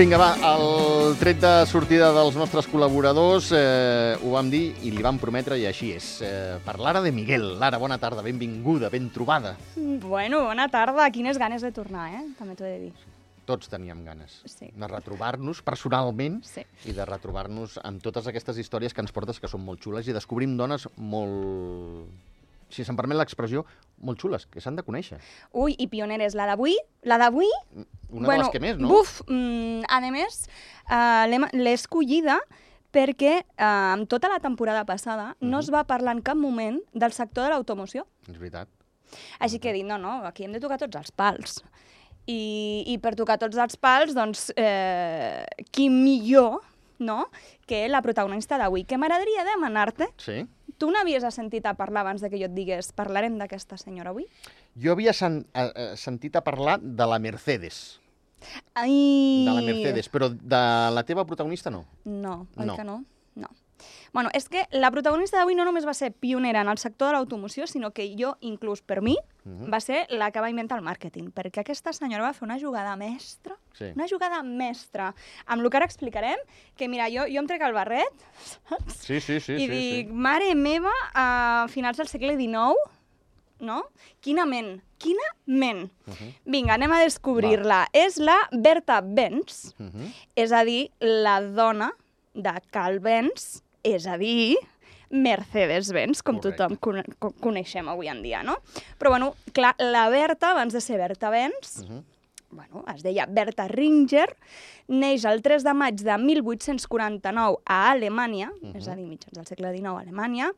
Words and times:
Vinga, 0.00 0.16
va, 0.16 0.30
el 0.48 1.18
tret 1.20 1.42
de 1.42 1.50
sortida 1.68 2.06
dels 2.16 2.32
nostres 2.40 2.64
col·laboradors 2.72 3.50
eh, 3.52 4.14
ho 4.24 4.30
vam 4.32 4.48
dir 4.48 4.70
i 4.88 4.94
li 4.94 5.02
vam 5.04 5.18
prometre 5.20 5.58
i 5.60 5.66
així 5.68 5.90
és. 5.92 6.06
Eh, 6.24 6.54
per 6.64 6.78
Lara 6.80 7.02
de 7.04 7.12
Miguel. 7.12 7.44
Lara, 7.60 7.76
bona 7.76 7.98
tarda, 8.00 8.24
benvinguda, 8.24 8.88
ben 8.88 9.10
trobada. 9.12 9.58
Bueno, 9.76 10.40
bona 10.46 10.70
tarda. 10.72 11.10
Quines 11.12 11.36
ganes 11.36 11.60
de 11.60 11.68
tornar, 11.76 12.06
eh? 12.16 12.22
També 12.38 12.56
t'ho 12.56 12.64
he 12.64 12.72
de 12.72 12.80
dir. 12.86 12.94
Tots 13.44 13.68
teníem 13.68 14.00
ganes 14.06 14.40
Sí. 14.48 14.70
de 14.72 14.88
retrobar-nos 14.88 15.60
personalment 15.60 16.40
Sí. 16.48 16.64
i 16.86 16.96
de 16.96 17.04
retrobar-nos 17.04 17.76
amb 17.84 18.00
totes 18.00 18.26
aquestes 18.26 18.56
històries 18.56 18.94
que 18.94 19.02
ens 19.04 19.12
portes 19.12 19.38
que 19.38 19.52
són 19.52 19.60
molt 19.60 19.84
xules 19.84 20.08
i 20.08 20.16
descobrim 20.16 20.56
dones 20.56 20.88
molt, 20.96 22.08
si 22.70 22.84
se'm 22.86 22.96
permet 22.96 23.18
l'expressió, 23.18 23.64
molt 23.98 24.20
xules, 24.22 24.46
que 24.46 24.60
s'han 24.62 24.76
de 24.78 24.84
conèixer. 24.86 25.18
Ui, 25.52 25.74
i 25.78 25.86
pioneres. 25.88 26.34
La 26.38 26.46
d'avui, 26.46 26.76
la 27.02 27.18
d'avui... 27.18 27.48
Una 28.10 28.28
de 28.32 28.38
les 28.38 28.48
que 28.50 28.60
més, 28.62 28.78
no? 28.78 28.88
Buf, 28.88 29.20
mm, 29.28 29.84
a 29.88 30.00
més, 30.10 30.46
uh, 30.90 31.26
l'he 31.52 31.72
escollida 31.74 32.38
perquè 32.90 33.36
uh, 33.44 33.94
en 33.94 34.06
tota 34.10 34.28
la 34.32 34.40
temporada 34.42 34.84
passada 34.84 35.36
no 35.40 35.58
Mhm. 35.58 35.60
es 35.60 35.70
va 35.72 35.84
parlar 35.86 36.16
en 36.16 36.22
cap 36.22 36.36
moment 36.36 36.80
del 36.92 37.12
sector 37.12 37.44
de 37.44 37.50
l'automoció. 37.50 38.06
És 38.28 38.38
veritat. 38.38 38.68
Així 39.38 39.58
que 39.58 39.70
he 39.70 39.72
dit, 39.72 39.86
no, 39.86 39.98
no, 39.98 40.24
aquí 40.24 40.44
hem 40.44 40.52
de 40.52 40.60
tocar 40.60 40.78
tots 40.78 40.96
els 40.96 41.10
pals. 41.10 41.62
I, 42.26 42.84
i 42.86 42.98
per 42.98 43.14
tocar 43.16 43.38
tots 43.38 43.56
els 43.58 43.76
pals, 43.76 44.14
doncs, 44.14 44.52
eh, 44.56 45.44
qui 45.72 45.88
millor 45.90 46.60
no? 47.00 47.30
que 47.66 47.88
la 47.88 48.02
protagonista 48.02 48.58
d'avui. 48.58 48.84
Que 48.84 48.98
m'agradaria 48.98 49.42
demanar-te 49.44 50.10
Sí. 50.20 50.46
Tu 50.80 50.88
n'havies 50.88 51.26
sentit 51.36 51.66
a 51.68 51.74
parlar 51.76 52.06
abans 52.06 52.22
de 52.24 52.30
que 52.32 52.38
jo 52.40 52.46
et 52.48 52.54
digués 52.56 52.88
parlarem 52.96 53.34
d'aquesta 53.36 53.76
senyora 53.76 54.14
avui? 54.14 54.24
Jo 54.80 54.94
havia 54.94 55.12
sen 55.12 55.42
eh, 55.52 55.66
eh, 55.68 55.88
sentit 56.00 56.38
a 56.40 56.42
parlar 56.46 56.78
de 56.80 57.06
la 57.06 57.18
Mercedes, 57.20 58.00
Ai... 58.72 59.44
de 59.44 59.52
la 59.52 59.60
Mercedes, 59.66 60.08
però 60.08 60.30
de 60.32 60.62
la 60.96 61.02
teva 61.04 61.26
protagonista 61.28 61.68
no. 61.70 61.84
No, 62.08 62.46
oi 62.56 62.64
No. 62.70 62.76
que 62.78 62.86
no? 62.88 63.04
No. 63.36 63.50
Bueno, 64.12 64.30
és 64.34 64.48
que 64.48 64.66
la 64.72 64.90
protagonista 64.90 65.38
d'avui 65.38 65.54
no 65.54 65.64
només 65.64 65.86
va 65.86 65.94
ser 65.94 66.12
pionera 66.12 66.60
en 66.62 66.68
el 66.68 66.78
sector 66.78 67.08
de 67.08 67.12
l'automoció, 67.14 67.66
sinó 67.66 67.92
que 67.92 68.14
jo, 68.18 68.36
inclús 68.40 68.82
per 68.82 69.00
mi, 69.02 69.16
Mhm. 69.44 69.72
va 69.72 69.80
ser 69.80 70.06
la 70.10 70.30
que 70.30 70.40
va 70.40 70.50
inventar 70.50 70.78
el 70.78 70.84
màrqueting, 70.84 71.32
perquè 71.32 71.60
aquesta 71.60 71.92
senyora 71.92 72.22
va 72.24 72.32
fer 72.32 72.44
una 72.44 72.58
jugada 72.58 72.94
mestra, 72.96 73.56
Sí. 73.72 73.86
una 73.94 74.06
jugada 74.08 74.42
mestra, 74.42 75.14
amb 75.46 75.62
el 75.62 75.70
que 75.70 75.76
ara 75.78 75.86
explicarem, 75.86 76.38
que 76.76 76.88
mira, 76.88 77.06
jo, 77.08 77.24
jo 77.26 77.38
em 77.40 77.46
trec 77.46 77.62
el 77.62 77.72
barret, 77.72 78.12
saps? 78.68 78.94
Sí, 78.96 79.20
sí, 79.20 79.40
sí. 79.40 79.52
I 79.54 79.58
sí, 79.58 79.68
dic, 79.68 80.08
sí. 80.08 80.12
mare 80.12 80.54
meva, 80.54 80.92
a 81.14 81.66
finals 81.70 81.96
del 81.96 82.08
segle 82.08 82.36
XIX, 82.36 82.76
no? 83.60 83.84
Quina 84.20 84.44
ment, 84.46 84.82
quina 84.98 85.22
ment. 85.46 85.90
Uh 86.06 86.12
-huh. 86.12 86.34
Vinga, 86.44 86.74
anem 86.74 86.92
a 86.92 87.00
descobrir-la. 87.00 87.88
És 87.92 88.18
la 88.18 88.36
Berta 88.52 89.00
Benz, 89.00 89.74
Uh 89.78 89.86
-huh. 89.86 90.12
és 90.36 90.52
a 90.52 90.64
dir, 90.64 90.90
la 91.00 91.40
dona 91.42 91.92
de 92.34 92.52
Carl 92.70 92.98
Benz, 93.00 93.62
és 93.82 94.06
a 94.06 94.16
dir, 94.18 94.56
Mercedes-Benz, 95.10 96.22
com 96.22 96.38
Correcte. 96.38 96.56
tothom 96.56 96.76
cone 96.78 97.04
co- 97.18 97.32
coneixem 97.40 97.88
avui 97.88 98.08
en 98.08 98.22
dia, 98.22 98.42
no? 98.42 98.58
Però, 98.98 99.10
bueno, 99.10 99.34
clar, 99.52 99.74
la 99.78 100.08
Berta, 100.08 100.52
abans 100.52 100.72
de 100.72 100.80
ser 100.80 100.98
Berta 100.98 101.30
Benz, 101.30 101.80
Uh 101.82 101.88
-huh. 101.88 102.02
bueno, 102.50 102.84
es 102.94 103.02
deia 103.02 103.26
Berta 103.26 103.68
Ringer, 103.68 104.36
neix 104.88 105.24
el 105.24 105.42
3 105.42 105.62
de 105.64 105.74
maig 105.74 105.96
de 106.00 106.16
1849 106.18 107.58
a 107.64 107.90
Alemanya, 107.90 108.50
uh 108.50 108.66
Mhm. 108.66 108.72
-huh. 108.72 108.76
és 108.78 108.88
a 108.88 108.94
dir, 108.96 109.06
mitjans 109.06 109.32
del 109.34 109.46
segle 109.46 109.72
XIX 109.72 109.96
a 109.96 110.00
Alemanya, 110.00 110.52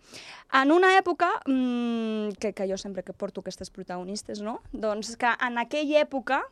en 0.52 0.70
una 0.72 0.98
època 0.98 1.28
mmm, 1.46 2.32
que, 2.38 2.52
que 2.52 2.68
jo 2.68 2.76
sempre 2.76 3.02
que 3.02 3.12
porto 3.12 3.40
aquestes 3.40 3.70
protagonistes, 3.70 4.40
no? 4.42 4.60
Doncs 4.72 5.16
que 5.16 5.26
en 5.40 5.58
aquella 5.58 6.00
època 6.00 6.42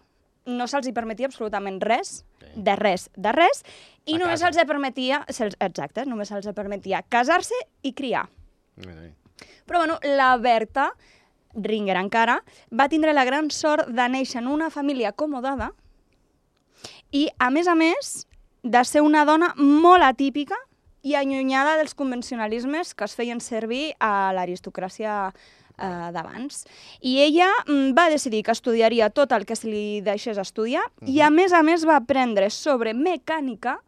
no 0.46 0.66
se'ls 0.66 0.86
hi 0.86 0.92
permetia 0.92 1.26
absolutament 1.26 1.82
res. 1.82 2.24
De 2.54 2.76
res, 2.76 3.08
de 3.16 3.32
res, 3.32 3.62
i 4.06 4.16
A 4.16 4.18
només 4.18 4.40
casa. 4.40 4.52
se'ls 4.52 4.66
permetia, 4.68 5.24
exacte, 5.28 6.04
només 6.06 6.28
se'ls 6.28 6.48
permetia 6.56 7.02
casar-se 7.08 7.54
i 7.82 7.92
criar. 7.92 8.28
Sí. 8.80 9.12
Però, 9.66 9.78
bueno, 9.78 9.98
la 10.02 10.36
Berta, 10.36 10.90
Ringer 11.54 11.96
encara, 11.98 12.40
va 12.70 12.88
tindre 12.88 13.12
la 13.12 13.24
gran 13.24 13.50
sort 13.50 13.88
de 13.90 14.08
néixer 14.08 14.40
en 14.42 14.48
una 14.48 14.70
família 14.70 15.10
acomodada 15.10 15.72
i, 17.10 17.28
a 17.38 17.50
més 17.50 17.68
a 17.68 17.74
més, 17.74 18.26
de 18.62 18.82
ser 18.84 19.02
una 19.02 19.24
dona 19.24 19.54
molt 19.56 20.04
atípica 20.04 20.56
i 21.02 21.14
allunyada 21.16 21.78
dels 21.80 21.94
convencionalismes 21.96 22.94
que 22.94 23.06
es 23.08 23.16
feien 23.16 23.40
servir 23.40 23.94
a 24.00 24.32
l'aristocràcia 24.36 25.32
eh, 25.80 26.10
d'abans. 26.12 26.64
I 27.00 27.18
ella 27.24 27.48
mm, 27.66 27.92
va 27.96 28.08
decidir 28.12 28.42
que 28.44 28.52
estudiaria 28.52 29.10
tot 29.10 29.32
el 29.32 29.46
que 29.46 29.56
se 29.56 29.66
li 29.68 30.00
deixés 30.00 30.38
estudiar 30.38 30.82
i, 31.06 31.20
a 31.20 31.30
més 31.30 31.52
a 31.52 31.62
més, 31.62 31.86
va 31.88 31.96
aprendre 31.96 32.50
sobre 32.50 32.92
mecànica 32.94 33.78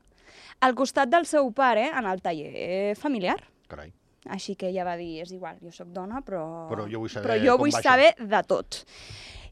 al 0.60 0.74
costat 0.78 1.08
del 1.10 1.26
seu 1.26 1.50
pare 1.52 1.88
en 1.90 2.06
el 2.06 2.20
taller 2.22 2.94
familiar. 2.96 3.38
Carai. 3.68 3.92
Així 4.30 4.54
que 4.54 4.68
ella 4.68 4.84
va 4.86 4.96
dir, 4.96 5.20
és 5.24 5.32
igual, 5.34 5.56
jo 5.60 5.72
sóc 5.74 5.88
dona, 5.90 6.20
però, 6.22 6.68
Però 6.70 6.84
jo 6.86 7.00
vull 7.02 7.10
saber 7.10 7.26
però 7.26 7.38
jo 7.42 7.56
vull 7.58 7.72
va 7.72 7.78
això." 7.80 7.88
saber 7.90 8.14
de 8.20 8.42
tot. 8.46 8.84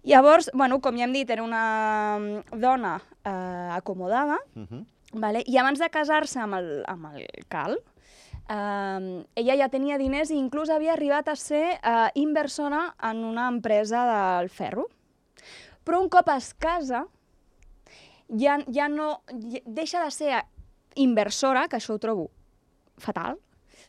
Llavors, 0.06 0.48
bueno, 0.54 0.78
com 0.80 0.96
ja 0.96 1.04
hem 1.04 1.12
dit, 1.12 1.28
era 1.28 1.42
una 1.42 2.18
mm, 2.20 2.60
dona 2.62 3.00
eh, 3.24 3.68
acomodada, 3.76 4.38
Uh 4.56 4.62
-huh. 4.70 4.84
vale? 5.12 5.42
i 5.46 5.58
abans 5.58 5.78
de 5.80 5.90
casar-se 5.90 6.38
amb, 6.38 6.54
el, 6.54 6.84
amb 6.86 7.06
el 7.14 7.26
Cal, 7.48 7.78
eh, 8.50 9.24
ella 9.40 9.56
ja 9.62 9.68
tenia 9.72 9.98
diners 10.00 10.32
i 10.34 10.38
inclús 10.40 10.70
havia 10.74 10.92
arribat 10.96 11.30
a 11.30 11.36
ser 11.38 11.78
eh, 11.78 12.08
inversora 12.20 12.88
en 13.10 13.22
una 13.24 13.48
empresa 13.48 14.02
del 14.10 14.50
ferro. 14.50 14.88
Però 15.86 16.02
un 16.02 16.10
cop 16.12 16.28
es 16.34 16.52
casa, 16.54 17.06
ja, 18.28 18.58
ja 18.68 18.88
no... 18.92 19.22
ja- 19.50 19.62
deixa 19.64 20.02
de 20.04 20.10
ser 20.10 20.42
inversora, 21.00 21.68
que 21.68 21.78
això 21.78 21.94
ho 21.96 22.02
trobo 22.02 22.28
fatal. 23.00 23.38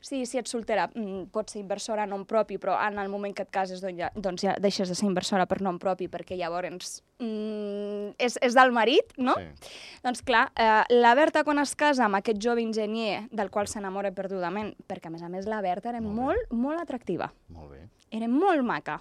Sí, 0.01 0.25
si 0.25 0.39
ets 0.39 0.49
soltera, 0.49 0.87
mm, 0.95 1.27
pots 1.31 1.53
ser 1.53 1.59
inversora 1.61 2.03
a 2.03 2.09
nom 2.09 2.23
propi, 2.25 2.57
però 2.57 2.73
en 2.87 2.97
el 2.97 3.09
moment 3.09 3.35
que 3.37 3.43
et 3.45 3.51
cases 3.53 3.83
doncs 3.83 3.99
ja, 3.99 4.09
doncs 4.15 4.41
ja 4.41 4.55
deixes 4.59 4.89
de 4.89 4.95
ser 4.97 5.05
inversora 5.05 5.45
per 5.45 5.59
nom 5.61 5.77
propi, 5.79 6.07
perquè 6.09 6.35
llavors 6.39 7.03
mm, 7.19 8.15
és, 8.17 8.39
és 8.41 8.57
del 8.57 8.73
marit, 8.73 9.13
no? 9.21 9.35
Sí. 9.37 9.69
Doncs 10.01 10.23
clar, 10.25 10.47
eh, 10.57 10.81
la 10.97 11.13
Berta 11.15 11.43
quan 11.45 11.61
es 11.61 11.75
casa 11.77 12.07
amb 12.07 12.17
aquest 12.17 12.41
jove 12.41 12.65
enginyer 12.65 13.27
del 13.31 13.53
qual 13.53 13.69
s'enamora 13.69 14.11
perdudament, 14.11 14.73
perquè 14.89 15.11
a 15.11 15.13
més 15.13 15.21
a 15.21 15.29
més 15.29 15.45
la 15.45 15.61
Berta 15.61 15.93
era 15.93 16.01
Molt 16.01 16.17
molt, 16.17 16.51
molt 16.51 16.81
atractiva, 16.81 17.29
Molt 17.53 17.71
bé. 17.75 17.85
era 18.09 18.27
molt 18.27 18.65
maca. 18.65 18.99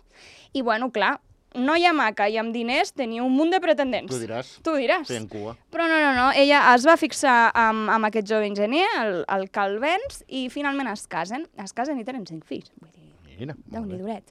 I 0.53 0.60
bueno, 0.62 0.91
clar, 0.93 1.16
noia 1.55 1.93
maca 1.97 2.28
i 2.31 2.37
amb 2.38 2.53
diners 2.55 2.93
tenia 2.93 3.22
un 3.25 3.33
munt 3.34 3.50
de 3.50 3.61
pretendents. 3.61 4.12
Tu 4.12 4.21
diràs. 4.22 4.53
Tu 4.62 4.75
diràs. 4.78 5.06
Feien 5.09 5.27
cua. 5.28 5.56
Però 5.72 5.87
no, 5.91 5.99
no, 6.03 6.12
no, 6.15 6.28
ella 6.38 6.62
es 6.75 6.84
va 6.87 6.97
fixar 7.00 7.50
amb, 7.55 7.88
amb 7.91 8.06
aquest 8.11 8.28
jove 8.31 8.47
enginyer, 8.47 8.87
el, 9.03 9.25
el 9.28 9.49
Cal 9.50 9.78
Benz, 9.83 10.22
i 10.28 10.49
finalment 10.53 10.89
es 10.93 11.06
casen. 11.10 11.47
Es 11.62 11.72
casen 11.75 11.99
i 11.99 12.05
tenen 12.06 12.27
cinc 12.28 12.44
fills. 12.47 12.71
Vull 12.81 12.93
dir, 12.93 13.39
Mira, 13.41 13.56
déu 13.72 13.87
nhi 13.89 13.97
duret. 13.99 14.31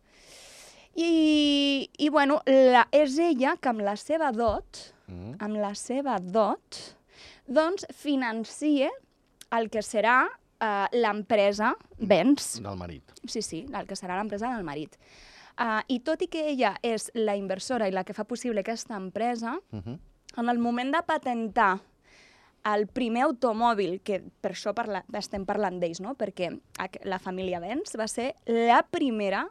I, 1.00 1.90
i 1.98 2.10
bueno, 2.10 2.42
la, 2.48 2.86
és 2.92 3.18
ella 3.24 3.56
que 3.62 3.70
amb 3.72 3.84
la 3.86 3.96
seva 4.00 4.32
dot, 4.36 4.94
Mm. 5.10 5.40
amb 5.42 5.58
la 5.58 5.72
seva 5.74 6.20
dot, 6.22 6.78
doncs 7.50 7.88
financia 7.98 8.92
el 9.58 9.72
que 9.74 9.82
serà 9.82 10.28
eh, 10.62 10.86
l'empresa 10.94 11.72
Benz. 11.98 12.60
Del 12.62 12.78
marit. 12.78 13.02
Sí, 13.26 13.42
sí, 13.42 13.64
el 13.74 13.88
que 13.90 13.98
serà 13.98 14.20
l'empresa 14.20 14.52
del 14.54 14.64
marit. 14.68 14.94
Uh, 15.60 15.82
I 15.88 16.00
tot 16.00 16.22
i 16.22 16.28
que 16.32 16.46
ella 16.50 16.78
és 16.82 17.10
la 17.14 17.36
inversora 17.36 17.88
i 17.90 17.92
la 17.92 18.06
que 18.08 18.14
fa 18.14 18.24
possible 18.24 18.62
aquesta 18.62 18.96
empresa, 18.96 19.58
Uh 19.72 19.80
-huh. 19.82 20.00
en 20.38 20.50
el 20.50 20.58
moment 20.60 20.94
de 20.96 21.02
patentar 21.04 21.82
el 22.64 22.88
primer 22.88 23.24
automòbil, 23.24 24.02
que 24.02 24.22
per 24.42 24.52
això 24.52 24.74
parla, 24.74 25.04
estem 25.14 25.46
parlant 25.46 25.80
d'ells, 25.80 26.00
no? 26.02 26.16
perquè 26.16 26.60
la 27.04 27.20
família 27.20 27.60
Benz 27.60 27.96
va 27.98 28.08
ser 28.08 28.36
la 28.46 28.84
primera 28.84 29.50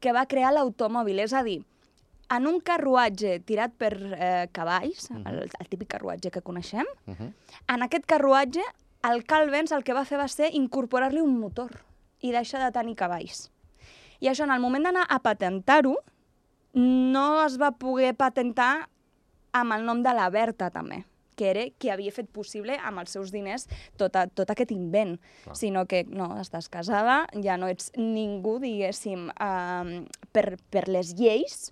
que 0.00 0.12
va 0.12 0.26
crear 0.26 0.52
l'automòbil, 0.52 1.18
és 1.20 1.32
a 1.32 1.42
dir, 1.42 1.64
en 2.30 2.46
un 2.46 2.60
carruatge 2.60 3.40
tirat 3.40 3.72
per 3.76 3.94
eh, 4.18 4.48
cavalls, 4.52 5.10
Mhm. 5.10 5.26
el, 5.26 5.50
el 5.60 5.68
típic 5.68 5.88
carruatge 5.88 6.30
que 6.30 6.42
coneixem, 6.42 6.86
Uh 7.06 7.14
-huh. 7.14 7.32
en 7.74 7.82
aquest 7.82 8.06
carruatge 8.06 8.60
el 9.02 9.24
Carl 9.24 9.50
Benz 9.50 9.72
el 9.72 9.82
que 9.82 9.94
va 9.94 10.04
fer 10.04 10.18
va 10.18 10.28
ser 10.28 10.50
incorporar-li 10.54 11.20
un 11.20 11.38
motor 11.40 11.70
i 12.20 12.30
deixar 12.32 12.62
de 12.64 12.70
tenir 12.78 12.94
cavalls. 12.96 13.50
I 14.20 14.28
això, 14.28 14.44
en 14.44 14.52
el 14.54 14.60
moment 14.60 14.84
d'anar 14.84 15.06
a 15.08 15.20
patentar-ho, 15.24 15.96
no 16.74 17.28
es 17.44 17.56
va 17.60 17.72
poder 17.72 18.14
patentar 18.14 18.88
amb 19.56 19.74
el 19.74 19.86
nom 19.86 20.02
de 20.04 20.12
la 20.14 20.28
Berta, 20.30 20.70
també 20.70 21.04
que 21.40 21.48
era 21.48 21.62
qui 21.80 21.88
havia 21.88 22.12
fet 22.12 22.26
possible 22.28 22.74
amb 22.84 23.00
els 23.00 23.14
seus 23.16 23.30
diners 23.32 23.62
tot, 23.96 24.12
a, 24.18 24.26
tot 24.28 24.50
aquest 24.52 24.74
invent, 24.74 25.14
Clar. 25.46 25.54
sinó 25.56 25.86
que 25.88 26.02
no, 26.04 26.34
estàs 26.42 26.68
casada, 26.68 27.22
ja 27.40 27.56
no 27.56 27.70
ets 27.72 27.88
ningú, 27.96 28.58
diguéssim, 28.60 29.30
eh, 29.32 30.02
per, 30.36 30.58
per 30.68 30.82
les 30.92 31.14
lleis, 31.16 31.70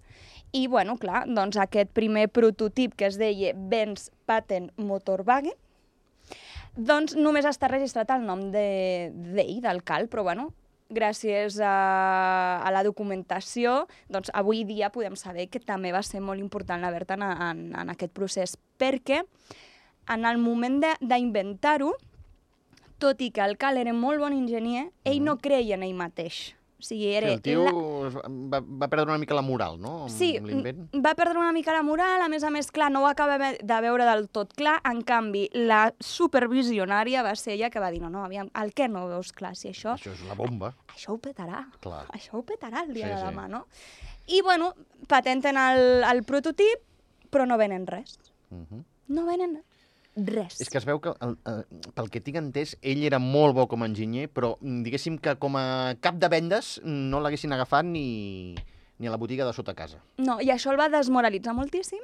i, 0.57 0.65
bueno, 0.73 0.97
clar, 0.97 1.27
doncs 1.29 1.59
aquest 1.61 1.93
primer 1.93 2.31
prototip 2.33 2.95
que 2.97 3.11
es 3.11 3.19
deia 3.21 3.53
Benz 3.53 4.09
Patent 4.25 4.71
Motorwagen, 4.81 5.53
doncs 6.79 7.13
només 7.19 7.45
està 7.45 7.69
registrat 7.69 8.09
el 8.17 8.25
nom 8.25 8.49
de- 8.55 9.11
d'ell, 9.13 9.59
del 9.61 9.83
Cal, 9.85 10.09
però 10.09 10.25
bueno, 10.25 10.49
gràcies 10.89 11.59
a, 11.61 12.63
a 12.65 12.71
la 12.73 12.83
documentació, 12.87 13.87
doncs 14.09 14.31
avui 14.35 14.65
dia 14.65 14.91
podem 14.91 15.17
saber 15.17 15.49
que 15.53 15.61
també 15.61 15.93
va 15.93 16.03
ser 16.03 16.21
molt 16.25 16.41
important 16.41 16.81
la 16.81 16.91
Berta 16.91 17.15
en, 17.19 17.25
en, 17.29 17.65
en 17.77 17.91
aquest 17.93 18.13
procés, 18.17 18.57
perquè 18.81 19.23
en 20.09 20.25
el 20.25 20.39
moment 20.41 20.81
de- 20.81 20.97
d'inventar-ho, 21.01 21.93
tot 22.99 23.21
i 23.23 23.31
que 23.31 23.45
el 23.45 23.57
Cal 23.61 23.77
era 23.79 23.93
molt 23.93 24.19
bon 24.19 24.33
enginyer, 24.33 24.89
ell 25.05 25.21
no 25.23 25.37
creia 25.39 25.77
en 25.77 25.85
ell 25.87 25.95
mateix. 25.95 26.55
O 26.79 26.83
sigui, 26.83 27.03
Sí, 27.09 27.15
era 27.15 27.33
el 27.33 27.41
tio 27.43 27.65
la- 27.65 28.23
va, 28.29 28.61
va, 28.61 28.87
perdre 28.89 29.07
una 29.11 29.19
mica 29.19 29.35
la 29.35 29.43
moral, 29.43 29.81
no? 29.81 30.05
Amb 30.05 30.11
Sí, 30.15 30.39
va 31.05 31.15
perdre 31.19 31.37
una 31.39 31.51
mica 31.53 31.73
la 31.73 31.83
moral, 31.83 32.23
a 32.23 32.29
més 32.29 32.45
a 32.45 32.51
més, 32.51 32.71
clar, 32.71 32.91
no 32.93 33.03
ho 33.03 33.09
acaba 33.09 33.37
de 33.39 33.81
veure 33.83 34.05
del 34.07 34.29
tot 34.29 34.53
clar, 34.55 34.81
en 34.85 35.03
canvi, 35.03 35.49
la 35.55 35.93
supervisionària 35.99 37.25
va 37.27 37.35
ser 37.35 37.55
ella 37.57 37.71
que 37.71 37.81
va 37.83 37.91
dir, 37.91 38.01
no, 38.01 38.11
no, 38.11 38.23
aviam, 38.25 38.49
el 38.63 38.71
què 38.75 38.87
no 38.89 39.09
veus 39.11 39.33
clar, 39.33 39.57
si 39.57 39.69
això, 39.73 39.97
Això 39.99 40.13
és 40.15 40.23
la 40.29 40.35
bomba. 40.39 40.75
això 40.95 41.15
ho 41.17 41.19
petarà, 41.19 41.65
Clar. 41.81 42.05
això 42.15 42.39
ho 42.39 42.45
petarà 42.47 42.85
el 42.87 42.95
dia 42.95 43.09
Sí, 43.09 43.13
de 43.13 43.19
sí. 43.19 43.27
demà, 43.27 43.49
no? 43.49 43.67
I, 44.29 44.41
bueno, 44.43 44.75
patenten 45.09 45.57
el, 45.57 46.05
el 46.05 46.23
prototip, 46.23 46.85
però 47.31 47.47
no 47.47 47.57
venen 47.59 47.87
res. 47.87 48.19
Uh 48.51 48.63
-huh. 48.71 48.85
No 49.09 49.27
venen 49.27 49.55
res. 49.57 49.65
És 50.61 50.69
que 50.73 50.79
es 50.81 50.85
veu 50.89 50.99
que, 51.01 51.13
el, 51.25 51.37
eh, 51.47 51.91
pel 51.95 52.11
que 52.11 52.21
tinc 52.25 52.37
entès, 52.41 52.77
ell 52.83 53.05
era 53.07 53.19
molt 53.23 53.55
bo 53.55 53.67
com 53.71 53.83
a 53.83 53.87
enginyer, 53.87 54.29
però 54.33 54.57
mm, 54.61 54.83
diguéssim 54.87 55.19
que 55.23 55.37
com 55.39 55.57
a 55.57 55.95
cap 56.01 56.19
de 56.19 56.29
vendes 56.33 56.81
no 56.85 57.21
l'haguessin 57.21 57.53
agafat 57.55 57.85
ni, 57.87 58.55
ni 58.99 59.07
a 59.07 59.11
la 59.15 59.17
botiga 59.21 59.47
de 59.47 59.53
sota 59.55 59.75
casa. 59.79 60.01
No, 60.19 60.41
i 60.41 60.51
això 60.51 60.73
el 60.75 60.81
va 60.81 60.89
desmoralitzar 60.93 61.55
moltíssim, 61.55 62.03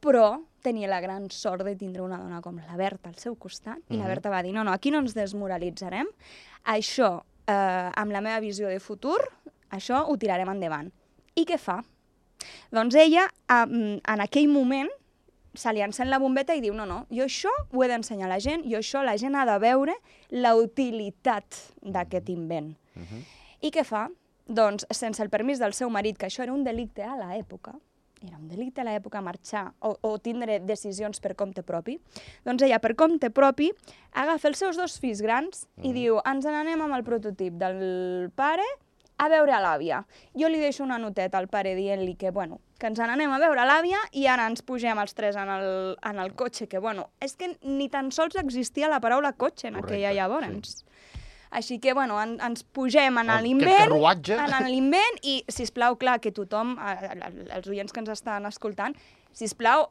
però 0.00 0.38
tenia 0.62 0.88
la 0.90 1.00
gran 1.00 1.30
sort 1.30 1.64
de 1.66 1.74
tindre 1.78 2.02
una 2.04 2.18
dona 2.20 2.40
com 2.44 2.58
la 2.60 2.76
Berta 2.78 3.08
al 3.10 3.16
seu 3.18 3.34
costat, 3.36 3.78
i 3.88 3.96
la 3.96 4.04
Mhm. 4.04 4.08
Berta 4.12 4.30
va 4.30 4.42
dir, 4.42 4.52
no, 4.52 4.62
no, 4.64 4.72
aquí 4.72 4.90
no 4.90 4.98
ens 4.98 5.14
desmoralitzarem, 5.14 6.06
això, 6.66 7.22
eh, 7.46 7.90
amb 7.96 8.12
la 8.12 8.20
meva 8.20 8.40
visió 8.40 8.68
de 8.68 8.78
futur, 8.80 9.18
això 9.70 10.04
ho 10.06 10.16
tirarem 10.16 10.48
endavant. 10.48 10.92
I 11.34 11.44
què 11.44 11.58
fa? 11.58 11.82
Doncs 12.70 12.94
ella, 12.94 13.28
en 13.48 14.20
aquell 14.20 14.48
moment, 14.48 14.88
se 15.54 15.72
li 15.72 15.82
encén 15.82 16.10
la 16.10 16.18
bombeta 16.18 16.54
i 16.54 16.62
diu, 16.64 16.74
no, 16.74 16.86
no, 16.86 17.04
jo 17.10 17.24
això 17.24 17.52
ho 17.72 17.82
he 17.84 17.88
d'ensenyar 17.88 18.28
a 18.28 18.34
la 18.34 18.40
gent, 18.40 18.64
jo 18.68 18.78
això 18.78 19.02
la 19.04 19.16
gent 19.18 19.36
ha 19.36 19.46
de 19.48 19.58
veure 19.62 19.94
la 20.30 20.54
utilitat 20.56 21.60
d'aquest 21.82 22.28
invent. 22.28 22.76
Uh 22.94 23.02
-huh. 23.02 23.22
I 23.60 23.70
què 23.70 23.84
fa? 23.84 24.08
Doncs, 24.46 24.86
sense 24.90 25.22
el 25.22 25.30
permís 25.30 25.58
del 25.58 25.74
seu 25.74 25.90
marit, 25.90 26.16
que 26.16 26.26
això 26.26 26.42
era 26.42 26.52
un 26.52 26.64
delicte 26.64 27.02
a 27.02 27.16
l'època, 27.16 27.74
era 28.26 28.36
un 28.36 28.48
delicte 28.48 28.80
a 28.80 28.84
l'època 28.84 29.20
marxar 29.20 29.72
o, 29.80 29.96
o 30.00 30.18
tindre 30.18 30.58
decisions 30.60 31.20
per 31.20 31.34
compte 31.34 31.62
propi, 31.62 31.98
doncs 32.44 32.62
ella, 32.62 32.78
per 32.78 32.94
compte 32.94 33.30
propi, 33.30 33.70
agafa 34.12 34.48
els 34.48 34.58
seus 34.58 34.76
dos 34.76 34.98
fills 34.98 35.22
grans 35.22 35.66
i 35.82 35.92
diu, 35.92 36.20
ens 36.24 36.44
n'anem 36.44 36.80
amb 36.80 36.94
el 36.94 37.04
prototip 37.04 37.58
del 37.60 38.30
pare 38.34 38.66
a 39.18 39.28
veure 39.28 39.60
l'àvia. 39.62 40.04
Jo 40.38 40.48
li 40.48 40.60
deixo 40.62 40.84
una 40.84 40.98
noteta 40.98 41.38
al 41.38 41.48
pare 41.48 41.74
dient-li 41.74 42.14
que, 42.18 42.30
bueno, 42.30 42.60
que 42.78 42.86
ens 42.86 43.00
n'anem 43.02 43.32
a 43.34 43.38
veure 43.42 43.64
l'àvia 43.66 43.98
i 44.14 44.28
ara 44.30 44.46
ens 44.48 44.62
pugem 44.62 44.98
els 45.02 45.14
tres 45.18 45.36
en 45.36 45.50
el, 45.50 45.96
en 46.06 46.20
el 46.22 46.34
cotxe, 46.38 46.68
que, 46.70 46.78
bueno, 46.78 47.08
és 47.20 47.34
que 47.36 47.52
ni 47.66 47.88
tan 47.90 48.12
sols 48.14 48.38
existia 48.38 48.90
la 48.90 49.00
paraula 49.02 49.34
cotxe 49.34 49.68
en 49.68 49.74
Correcte, 49.74 49.96
aquella 49.98 50.14
llavors. 50.14 50.84
Així 51.50 51.78
que, 51.80 51.94
bueno, 51.96 52.18
en, 52.20 52.36
ens 52.44 52.62
pugem 52.62 53.18
en 53.18 53.32
l'invent, 53.42 53.90
en 53.90 54.66
l'invent 54.68 55.22
i, 55.22 55.40
si 55.48 55.66
plau 55.74 55.96
clar, 55.96 56.18
que 56.20 56.30
tothom, 56.30 56.76
els 56.78 57.66
oients 57.66 57.92
que 57.92 58.04
ens 58.04 58.12
estan 58.12 58.46
escoltant, 58.46 58.94
si 59.32 59.48
plau 59.56 59.88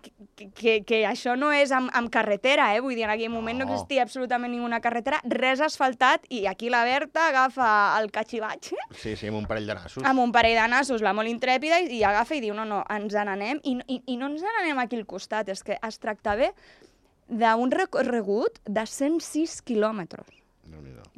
que, 0.00 0.12
que, 0.54 0.74
que 0.84 0.98
això 1.08 1.34
no 1.38 1.50
és 1.52 1.72
amb, 1.72 1.90
amb 1.94 2.10
carretera, 2.12 2.68
eh? 2.76 2.80
Vull 2.80 2.94
dir, 2.94 3.04
en 3.04 3.10
aquell 3.14 3.30
moment 3.32 3.58
no, 3.58 3.64
No. 3.66 3.72
existia 3.74 4.02
absolutament 4.02 4.52
ninguna 4.52 4.80
carretera, 4.80 5.20
res 5.24 5.60
asfaltat, 5.60 6.26
i 6.30 6.44
aquí 6.46 6.70
la 6.70 6.84
Berta 6.84 7.28
agafa 7.28 7.98
el 8.00 8.10
catxivatge 8.10 8.76
Sí, 8.94 9.16
sí, 9.16 9.26
amb 9.28 9.38
un 9.38 9.46
parell 9.46 9.66
de 9.66 9.74
nassos. 9.74 10.04
amb 10.04 10.20
un 10.20 10.32
parell 10.32 10.56
de 10.60 10.68
nassos, 10.68 11.02
la 11.02 11.12
molt 11.12 11.28
intrèpida, 11.28 11.80
i, 11.80 11.98
i 11.98 12.02
agafa 12.04 12.34
i 12.36 12.40
diu, 12.40 12.54
no, 12.54 12.64
no, 12.64 12.84
ens 12.90 13.14
n'anem, 13.14 13.60
i, 13.64 13.78
i, 13.88 14.02
i 14.06 14.16
no 14.16 14.26
ens 14.32 14.42
n'anem 14.42 14.78
aquí 14.78 14.96
al 14.96 15.06
costat, 15.06 15.48
és 15.48 15.62
que 15.62 15.78
es 15.82 15.98
tractava 15.98 16.52
d'un 17.28 17.70
recorregut 17.74 18.60
de 18.66 18.84
106 18.86 19.62
quilòmetres 19.66 20.26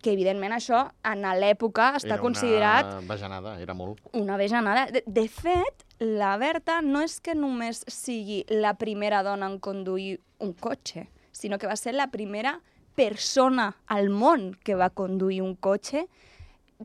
que 0.02 0.12
evidentment 0.14 0.52
això 0.54 0.84
en 1.10 1.24
l'època 1.40 1.88
està 1.98 2.14
Era 2.14 2.22
considerat 2.22 2.86
una 2.86 3.00
bajanada, 3.08 3.56
era 3.60 3.74
molt. 3.74 3.98
una 4.14 4.36
vejanada. 4.38 4.84
De, 4.94 5.02
de 5.04 5.24
fet, 5.28 5.82
la 5.98 6.36
Berta 6.38 6.80
no 6.82 7.02
és 7.02 7.18
que 7.20 7.34
només 7.34 7.84
sigui 7.90 8.44
la 8.48 8.74
primera 8.78 9.22
dona 9.26 9.48
en 9.50 9.58
conduir 9.58 10.18
un 10.38 10.52
cotxe, 10.54 11.08
sinó 11.32 11.58
que 11.58 11.66
va 11.66 11.76
ser 11.76 11.94
la 11.94 12.10
primera 12.10 12.60
persona 12.98 13.76
al 13.86 14.10
món 14.10 14.52
que 14.64 14.74
va 14.74 14.90
conduir 14.90 15.42
un 15.42 15.54
cotxe 15.54 16.06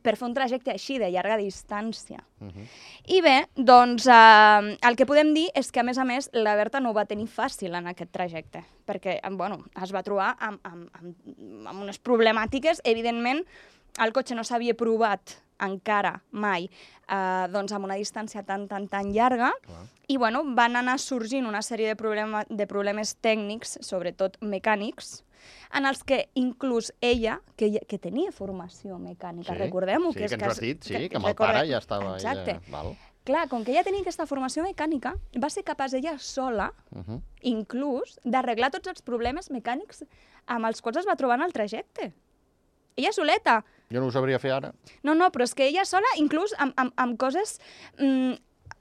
per 0.01 0.15
fer 0.18 0.25
un 0.25 0.33
trajecte 0.33 0.71
així, 0.74 0.98
de 0.98 1.12
llarga 1.13 1.38
distància. 1.38 2.24
Uh 2.42 2.48
-huh. 2.48 2.68
I 3.06 3.21
bé, 3.21 3.48
doncs 3.56 4.07
eh, 4.07 4.77
el 4.81 4.95
que 4.95 5.06
podem 5.06 5.33
dir 5.33 5.50
és 5.54 5.71
que, 5.71 5.80
a 5.80 5.83
més 5.83 5.98
a 5.98 6.04
més, 6.04 6.30
la 6.33 6.56
Berta 6.56 6.80
no 6.80 6.89
ho 6.89 6.94
va 6.94 7.06
tenir 7.06 7.27
fàcil 7.27 7.75
en 7.75 7.88
aquest 7.88 8.12
trajecte, 8.12 8.63
perquè 8.88 9.19
eh, 9.21 9.30
bueno, 9.30 9.63
es 9.83 9.94
va 9.94 10.04
trobar 10.04 10.36
amb, 10.39 10.59
amb, 10.63 10.89
amb, 10.94 11.16
amb 11.68 11.81
unes 11.81 12.00
problemàtiques. 12.00 12.81
Evidentment, 12.83 13.45
el 14.00 14.13
cotxe 14.13 14.33
no 14.36 14.44
s'havia 14.44 14.74
provat 14.74 15.43
encara 15.60 16.22
mai 16.32 16.70
eh, 17.10 17.48
doncs 17.52 17.72
amb 17.72 17.86
una 17.86 17.96
distància 18.00 18.44
tan, 18.44 18.68
tan, 18.68 18.88
tan 18.88 19.12
llarga, 19.14 19.52
Clar. 19.66 19.86
i 20.08 20.18
bueno, 20.18 20.44
van 20.56 20.76
anar 20.76 20.98
sorgint 21.00 21.46
una 21.46 21.62
sèrie 21.62 21.88
de, 21.88 21.96
problema, 21.96 22.46
de 22.50 22.68
problemes 22.68 23.16
tècnics, 23.22 23.78
sobretot 23.82 24.38
mecànics, 24.42 25.24
en 25.76 25.86
els 25.86 26.04
que 26.04 26.30
inclús 26.40 26.94
ella, 27.02 27.42
que, 27.58 27.82
que 27.88 27.98
tenia 28.00 28.32
formació 28.32 28.98
mecànica, 28.98 29.54
Sí, 29.54 29.60
recordem-ho, 29.60 30.14
sí, 30.14 30.20
que, 30.20 30.26
és, 30.26 30.32
que 30.32 30.40
ens 30.40 30.46
ho 30.48 30.52
has 30.52 30.62
dit, 30.62 30.84
sí, 30.84 31.10
que, 31.10 31.18
amb 31.18 31.28
el 31.28 31.36
pare 31.36 31.66
ja 31.68 31.82
estava... 31.84 32.16
Exacte. 32.16 32.60
Ella... 32.60 32.72
Val. 32.72 32.94
Clar, 33.24 33.48
com 33.48 33.64
que 33.64 33.72
ella 33.72 33.86
tenia 33.88 34.02
aquesta 34.04 34.26
formació 34.28 34.66
mecànica, 34.66 35.14
va 35.40 35.50
ser 35.50 35.64
capaç 35.64 35.94
ella 35.96 36.18
sola, 36.20 36.74
Uh 36.92 37.04
-huh. 37.04 37.22
inclús, 37.42 38.20
d'arreglar 38.24 38.70
tots 38.72 38.88
els 38.88 39.02
problemes 39.02 39.50
mecànics 39.50 40.04
amb 40.46 40.66
els 40.66 40.82
quals 40.82 40.98
es 40.98 41.08
va 41.08 41.16
trobar 41.16 41.36
en 41.40 41.46
el 41.46 41.54
trajecte. 41.54 42.14
Ella 42.96 43.12
soleta. 43.12 43.64
Jo 43.94 44.01
no 44.01 44.07
ho 44.10 44.12
sabria 44.16 44.40
fer 44.42 44.51
ara. 44.56 44.74
No, 45.04 45.13
no, 45.13 45.30
però 45.31 45.45
és 45.45 45.54
que 45.54 45.68
ella 45.69 45.86
sola, 45.86 46.10
inclús 46.18 46.56
amb, 46.57 46.74
amb, 46.81 46.94
amb 46.98 47.19
coses... 47.22 47.60
Mm, 48.00 48.34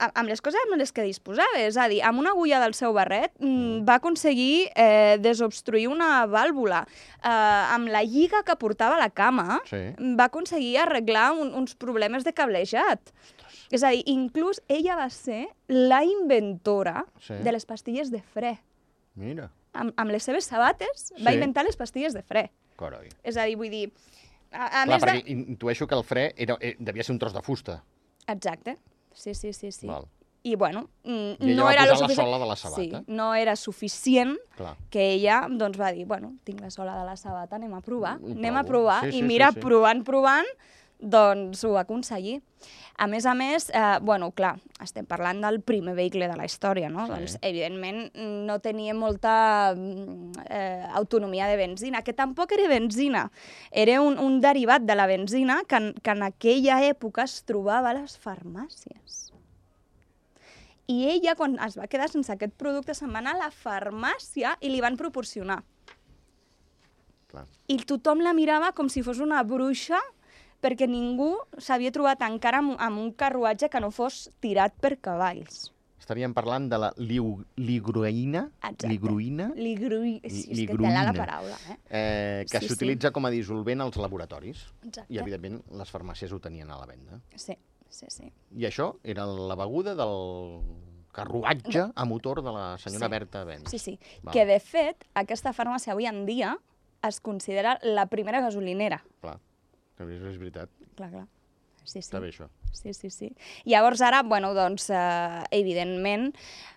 amb 0.03 0.27
les 0.27 0.41
coses 0.41 0.57
amb 0.65 0.73
les 0.79 0.89
que 0.91 1.03
disposava, 1.05 1.59
és 1.61 1.77
a 1.77 1.85
dir, 1.87 1.99
amb 2.03 2.17
una 2.19 2.31
agulla 2.33 2.57
del 2.63 2.73
seu 2.73 2.91
barret 2.95 3.31
mm, 3.39 3.83
va 3.87 3.99
aconseguir 4.01 4.71
eh, 4.75 5.19
desobstruir 5.21 5.85
una 5.87 6.25
vàlvula. 6.25 6.79
Eh, 7.21 7.29
amb 7.29 7.91
la 7.93 8.01
lliga 8.03 8.41
que 8.43 8.55
portava 8.59 8.97
a 8.97 8.99
la 9.03 9.11
cama 9.13 9.59
Sí. 9.69 9.83
va 10.17 10.25
aconseguir 10.31 10.79
arreglar 10.81 11.33
un, 11.37 11.53
uns 11.53 11.75
problemes 11.75 12.25
de 12.25 12.33
cablejat. 12.33 13.13
És 13.71 13.83
a 13.85 13.93
dir, 13.93 14.01
inclús 14.09 14.59
ella 14.67 14.97
va 14.97 15.07
ser 15.13 15.45
la 15.69 16.01
inventora 16.03 17.05
Sí. 17.21 17.35
de 17.45 17.51
les 17.53 17.65
pastilles 17.69 18.09
de 18.11 18.21
fre. 18.33 18.57
Mira, 19.15 19.51
Amb, 19.73 19.93
amb 19.97 20.11
les 20.11 20.23
seves 20.25 20.45
sabates 20.49 21.13
va 21.21 21.29
Sí. 21.31 21.35
inventar 21.37 21.63
les 21.65 21.77
pastilles 21.77 22.13
de 22.17 22.23
fre. 22.23 22.49
coroi. 22.75 23.07
És 23.23 23.37
a 23.37 23.43
dir, 23.45 23.55
vull 23.55 23.69
dir... 23.69 23.91
A, 24.53 24.65
a 24.65 24.85
Clar, 24.85 24.87
més 24.93 25.03
perquè 25.03 25.23
de... 25.25 25.37
intueixo 25.53 25.87
que 25.89 25.97
el 25.97 26.03
fre 26.05 26.27
era, 26.37 26.57
eh, 26.61 26.75
devia 26.79 27.03
ser 27.03 27.15
un 27.15 27.19
tros 27.19 27.33
de 27.33 27.41
fusta. 27.41 27.81
Exacte. 28.27 28.77
Sí, 29.13 29.33
sí, 29.33 29.53
sí, 29.53 29.71
sí. 29.71 29.87
Val. 29.87 30.05
I, 30.43 30.55
bueno, 30.59 30.89
mm, 31.03 31.39
I 31.39 31.53
no 31.55 31.69
era 31.71 31.85
lo 31.85 31.95
la 31.95 32.09
sola 32.09 32.37
de 32.37 32.45
la 32.45 32.55
sabata. 32.57 32.81
Sí, 32.81 32.91
no 33.07 33.33
era 33.33 33.55
suficient 33.55 34.35
Clar. 34.57 34.75
que 34.91 35.13
ella 35.13 35.47
doncs, 35.49 35.79
va 35.79 35.93
dir, 35.95 36.03
bueno, 36.05 36.33
tinc 36.43 36.59
la 36.59 36.69
sola 36.69 36.97
de 36.99 37.05
la 37.07 37.15
sabata, 37.15 37.55
anem 37.55 37.71
a 37.73 37.79
provar, 37.81 38.17
anem 38.19 38.57
a 38.59 38.65
provar. 38.67 38.99
Sí, 39.05 39.15
I 39.15 39.21
sí, 39.21 39.23
mira, 39.23 39.53
sí, 39.53 39.61
sí. 39.61 39.63
provant, 39.63 40.03
provant, 40.03 40.49
doncs 41.03 41.63
ho 41.67 41.77
aconseguir. 41.77 42.41
A 42.93 43.07
més 43.09 43.25
a 43.25 43.33
més, 43.33 43.71
eh, 43.73 43.97
bueno, 44.05 44.29
clar, 44.31 44.53
estem 44.83 45.05
parlant 45.09 45.41
del 45.41 45.59
primer 45.65 45.95
vehicle 45.97 46.27
de 46.29 46.35
la 46.37 46.45
història, 46.45 46.91
no? 46.93 47.07
Sí. 47.07 47.11
Doncs, 47.11 47.37
evidentment, 47.41 48.03
no 48.47 48.59
tenia 48.61 48.93
molta 48.93 49.73
mm, 49.75 50.45
eh, 50.45 50.85
autonomia 50.93 51.47
de 51.49 51.57
benzina, 51.57 52.03
que 52.03 52.13
tampoc 52.13 52.53
era 52.53 52.69
benzina. 52.69 53.25
Era 53.71 53.99
un, 54.01 54.19
un 54.21 54.39
derivat 54.41 54.85
de 54.85 54.95
la 54.95 55.07
benzina 55.09 55.63
que 55.67 55.81
en, 55.81 55.93
que 56.03 56.13
en 56.13 56.23
aquella 56.29 56.83
època 56.85 57.25
es 57.25 57.41
trobava 57.49 57.89
a 57.89 57.97
les 57.97 58.15
farmàcies. 58.17 59.33
I 60.85 61.05
ella, 61.09 61.33
quan 61.39 61.57
es 61.65 61.77
va 61.79 61.87
quedar 61.87 62.11
sense 62.11 62.29
aquest 62.31 62.53
producte, 62.59 62.93
se'n 62.93 63.11
va 63.13 63.23
anar 63.23 63.37
a 63.37 63.45
la 63.47 63.53
farmàcia 63.55 64.57
i 64.61 64.69
li 64.69 64.83
van 64.83 64.99
proporcionar. 64.99 65.63
Clar. 67.31 67.47
I 67.71 67.79
tothom 67.89 68.21
la 68.21 68.35
mirava 68.37 68.73
com 68.77 68.91
si 68.91 69.01
fos 69.01 69.23
una 69.23 69.41
bruixa 69.47 69.97
perquè 70.63 70.87
ningú 70.87 71.33
s'havia 71.59 71.91
trobat 71.91 72.23
encara 72.25 72.63
amb, 72.63 72.77
amb 72.79 73.01
un 73.03 73.11
carruatge 73.19 73.69
que 73.69 73.81
no 73.83 73.91
fos 73.91 74.29
tirat 74.43 74.73
per 74.79 74.95
cavalls. 75.03 75.69
Estaríem 76.03 76.33
parlant 76.35 76.65
de 76.67 76.75
la 76.81 76.89
liu, 76.99 77.29
ligruïna, 77.55 78.41
Exacte. 78.59 78.89
ligruïna, 78.91 79.45
Ligrui... 79.55 80.17
Sí, 80.27 80.41
és 80.51 80.63
que 80.67 80.75
tela 80.75 81.03
la 81.07 81.13
paraula, 81.15 81.55
eh? 81.71 81.77
eh, 81.87 82.45
que 82.49 82.59
Sí, 82.59 82.65
sí. 82.65 82.73
s'utilitza 82.73 83.11
com 83.15 83.23
a 83.23 83.31
dissolvent 83.31 83.79
als 83.85 83.95
laboratoris. 84.01 84.65
Exacte. 84.83 85.07
I, 85.15 85.21
evidentment, 85.23 85.61
les 85.79 85.93
farmàcies 85.93 86.33
ho 86.35 86.41
tenien 86.43 86.71
a 86.75 86.79
la 86.81 86.89
venda. 86.89 87.21
Sí, 87.39 87.55
sí, 87.87 88.09
sí. 88.11 88.27
I 88.51 88.67
això 88.67 88.89
era 89.03 89.23
la 89.25 89.55
beguda 89.55 89.95
del 89.95 90.59
carruatge 91.15 91.85
a 91.95 92.05
motor 92.05 92.41
de 92.43 92.51
la 92.51 92.77
senyora 92.83 93.05
Sí. 93.07 93.11
Berta 93.11 93.43
Benz. 93.45 93.69
Sí, 93.71 93.79
sí. 93.79 93.99
Val. 94.23 94.33
Que, 94.33 94.45
de 94.45 94.59
fet, 94.59 95.05
aquesta 95.15 95.53
farmàcia 95.53 95.93
avui 95.93 96.07
en 96.09 96.25
dia 96.25 96.57
es 97.07 97.21
considera 97.21 97.77
la 97.83 98.07
primera 98.07 98.41
gasolinera. 98.41 99.03
Clar, 99.21 99.37
és, 99.99 100.27
és 100.33 100.41
veritat. 100.41 100.69
Clar, 100.97 101.09
clar. 101.11 101.27
Sí, 101.83 101.99
sí. 101.99 102.07
Està 102.07 102.21
bé 102.23 102.31
això. 102.31 102.47
Sí, 102.71 102.93
sí, 102.95 103.09
sí. 103.11 103.33
Llavors 103.67 104.01
ara, 104.01 104.23
bueno, 104.23 104.53
doncs, 104.55 104.89
eh, 104.89 105.43
evidentment, 105.51 106.31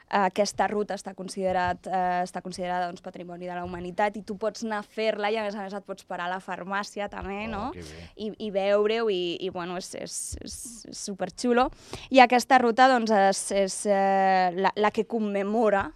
aquesta 0.06 0.68
ruta 0.70 0.94
està, 0.94 1.14
considerat, 1.18 1.86
eh, 1.86 2.22
està 2.22 2.42
considerada 2.42 2.86
doncs, 2.86 3.02
patrimoni 3.02 3.46
de 3.46 3.54
la 3.54 3.64
humanitat 3.64 4.16
i 4.16 4.22
tu 4.22 4.36
pots 4.38 4.62
anar 4.64 4.78
a 4.78 4.86
fer-la 4.86 5.30
i 5.30 5.36
a 5.36 5.42
més 5.42 5.56
a 5.56 5.64
més 5.64 5.74
et 5.74 5.86
pots 5.86 6.04
parar 6.06 6.28
a 6.28 6.34
la 6.36 6.40
farmàcia 6.40 7.08
també, 7.10 7.46
Oh, 7.46 7.50
no? 7.50 7.72
I, 8.16 8.30
i 8.38 8.50
veure-ho 8.50 9.10
i, 9.10 9.36
i 9.40 9.50
bueno, 9.50 9.76
és, 9.78 9.94
és, 9.94 10.36
és 10.42 10.56
superxulo. 10.92 11.70
I 12.10 12.20
aquesta 12.20 12.58
ruta 12.58 12.88
doncs, 12.88 13.10
és, 13.10 13.42
és 13.52 13.78
eh, 13.86 14.50
la, 14.54 14.72
la 14.76 14.90
que 14.90 15.06
commemora 15.06 15.90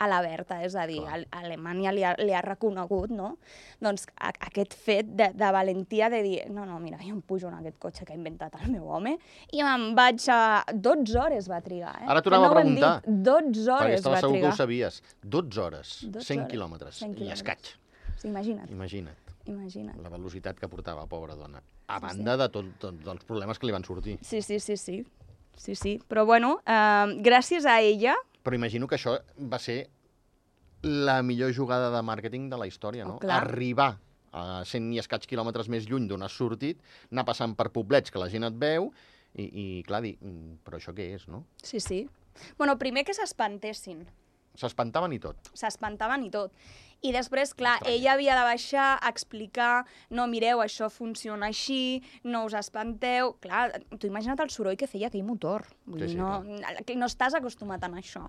a 0.00 0.06
la 0.08 0.18
Berta, 0.24 0.62
és 0.64 0.74
a 0.80 0.86
dir, 0.88 0.98
Clar. 1.04 1.18
a 1.30 1.40
Alemanya 1.44 1.92
li 1.92 2.02
ha, 2.08 2.14
li 2.18 2.32
ha 2.32 2.40
reconegut 2.44 3.10
no? 3.12 3.34
doncs, 3.84 4.06
a, 4.16 4.30
aquest 4.48 4.72
fet 4.74 5.10
de, 5.16 5.26
de 5.36 5.50
valentia 5.52 6.08
de 6.12 6.22
dir 6.24 6.38
no, 6.50 6.64
no, 6.64 6.78
mira, 6.80 6.96
jo 7.04 7.12
em 7.12 7.20
pujo 7.20 7.48
en 7.50 7.58
aquest 7.60 7.76
cotxe 7.82 8.06
que 8.08 8.14
ha 8.14 8.16
inventat 8.16 8.56
el 8.62 8.70
meu 8.72 8.88
home 8.88 9.16
i 9.52 9.62
me'n 9.66 9.90
vaig 9.98 10.24
a... 10.32 10.40
12 10.72 11.18
hores 11.20 11.50
va 11.52 11.60
trigar, 11.64 11.94
eh? 12.00 12.08
Ara 12.08 12.22
t'ho 12.24 12.32
anava 12.32 12.48
no 12.48 12.52
a 12.52 12.60
preguntar. 12.62 12.92
dit, 13.04 13.20
12 13.28 13.66
Perquè 13.66 13.76
hores 13.76 13.98
estava 14.00 14.14
va 14.16 14.20
segur 14.24 14.32
que 14.34 14.40
trigar. 14.40 14.52
ho 14.54 14.56
sabies. 14.62 15.02
12 15.22 15.60
hores, 15.66 15.94
12 16.08 16.24
100 16.26 16.40
hores, 16.40 16.50
quilòmetres 16.54 17.02
100 17.04 17.20
i 17.26 17.30
escaig. 17.36 17.74
Sí, 18.16 18.28
imagina't, 18.28 18.70
Imagina't 18.72 19.28
imagina't. 19.50 20.00
la 20.04 20.10
velocitat 20.12 20.58
que 20.60 20.68
portava, 20.68 21.06
pobra 21.10 21.34
dona. 21.34 21.60
A 21.90 21.98
Sí, 21.98 22.04
banda 22.06 22.36
de 22.36 22.48
tot, 22.52 22.66
tot, 22.78 22.94
dels 23.04 23.24
problemes 23.26 23.58
que 23.58 23.66
li 23.66 23.72
van 23.74 23.82
sortir. 23.84 24.18
Sí, 24.22 24.40
sí, 24.42 24.60
sí, 24.60 24.76
sí. 24.76 25.00
Sí, 25.56 25.74
sí. 25.74 25.98
Però 26.08 26.22
bueno, 26.24 26.60
eh, 26.64 27.16
gràcies 27.24 27.66
a 27.66 27.80
ella 27.82 28.14
Però 28.42 28.56
imagino 28.56 28.88
que 28.88 28.96
això 28.96 29.18
va 29.38 29.58
ser 29.58 29.90
la 30.82 31.20
millor 31.22 31.52
jugada 31.52 31.90
de 31.92 32.00
màrqueting 32.02 32.48
de 32.50 32.56
la 32.60 32.66
història, 32.66 33.04
no? 33.04 33.16
Oh, 33.18 33.22
clar. 33.22 33.42
Arribar 33.44 33.90
a 34.32 34.62
100 34.64 34.92
i 34.94 35.00
escaig 35.02 35.26
quilòmetres 35.28 35.68
més 35.68 35.88
lluny 35.90 36.06
d'on 36.08 36.22
has 36.22 36.32
sortit, 36.38 36.80
anar 37.10 37.26
passant 37.28 37.56
per 37.58 37.68
poblets 37.74 38.10
que 38.14 38.22
la 38.22 38.30
gent 38.32 38.46
et 38.48 38.56
veu 38.62 38.88
i, 39.34 39.44
i 39.44 39.66
clar, 39.86 40.00
dir, 40.02 40.16
"Mm, 40.20 40.60
però 40.64 40.78
això 40.78 40.94
què 40.96 41.10
és, 41.14 41.26
no? 41.28 41.44
Sí, 41.62 41.80
sí. 41.80 42.08
Bueno, 42.56 42.78
primer 42.78 43.04
que 43.04 43.14
s'espantessin. 43.14 44.06
S'espantaven 44.58 45.12
i 45.12 45.18
tot. 45.22 45.50
S'espantaven 45.54 46.24
i 46.26 46.30
tot. 46.30 46.52
I 47.02 47.14
després, 47.16 47.54
clar, 47.56 47.78
Estranya. 47.78 47.96
ella 47.96 48.12
havia 48.12 48.34
de 48.36 48.42
baixar 48.44 48.98
a 49.00 49.08
explicar 49.08 49.86
no, 50.10 50.26
mireu, 50.28 50.60
això 50.60 50.90
funciona 50.92 51.46
així, 51.48 52.02
no 52.24 52.42
us 52.44 52.52
espanteu... 52.58 53.32
Clar, 53.40 53.70
tu 53.98 54.06
imagina't 54.10 54.42
el 54.44 54.50
soroll 54.52 54.76
que 54.76 54.86
feia 54.86 55.08
aquell 55.08 55.24
motor. 55.24 55.64
Vull 55.86 56.02
Sí, 56.02 56.04
dir, 56.04 56.10
sí, 56.12 56.18
no, 56.20 56.84
que 56.84 56.96
no 57.00 57.08
estàs 57.08 57.32
acostumat 57.38 57.82
a 57.84 57.88
això. 57.96 58.26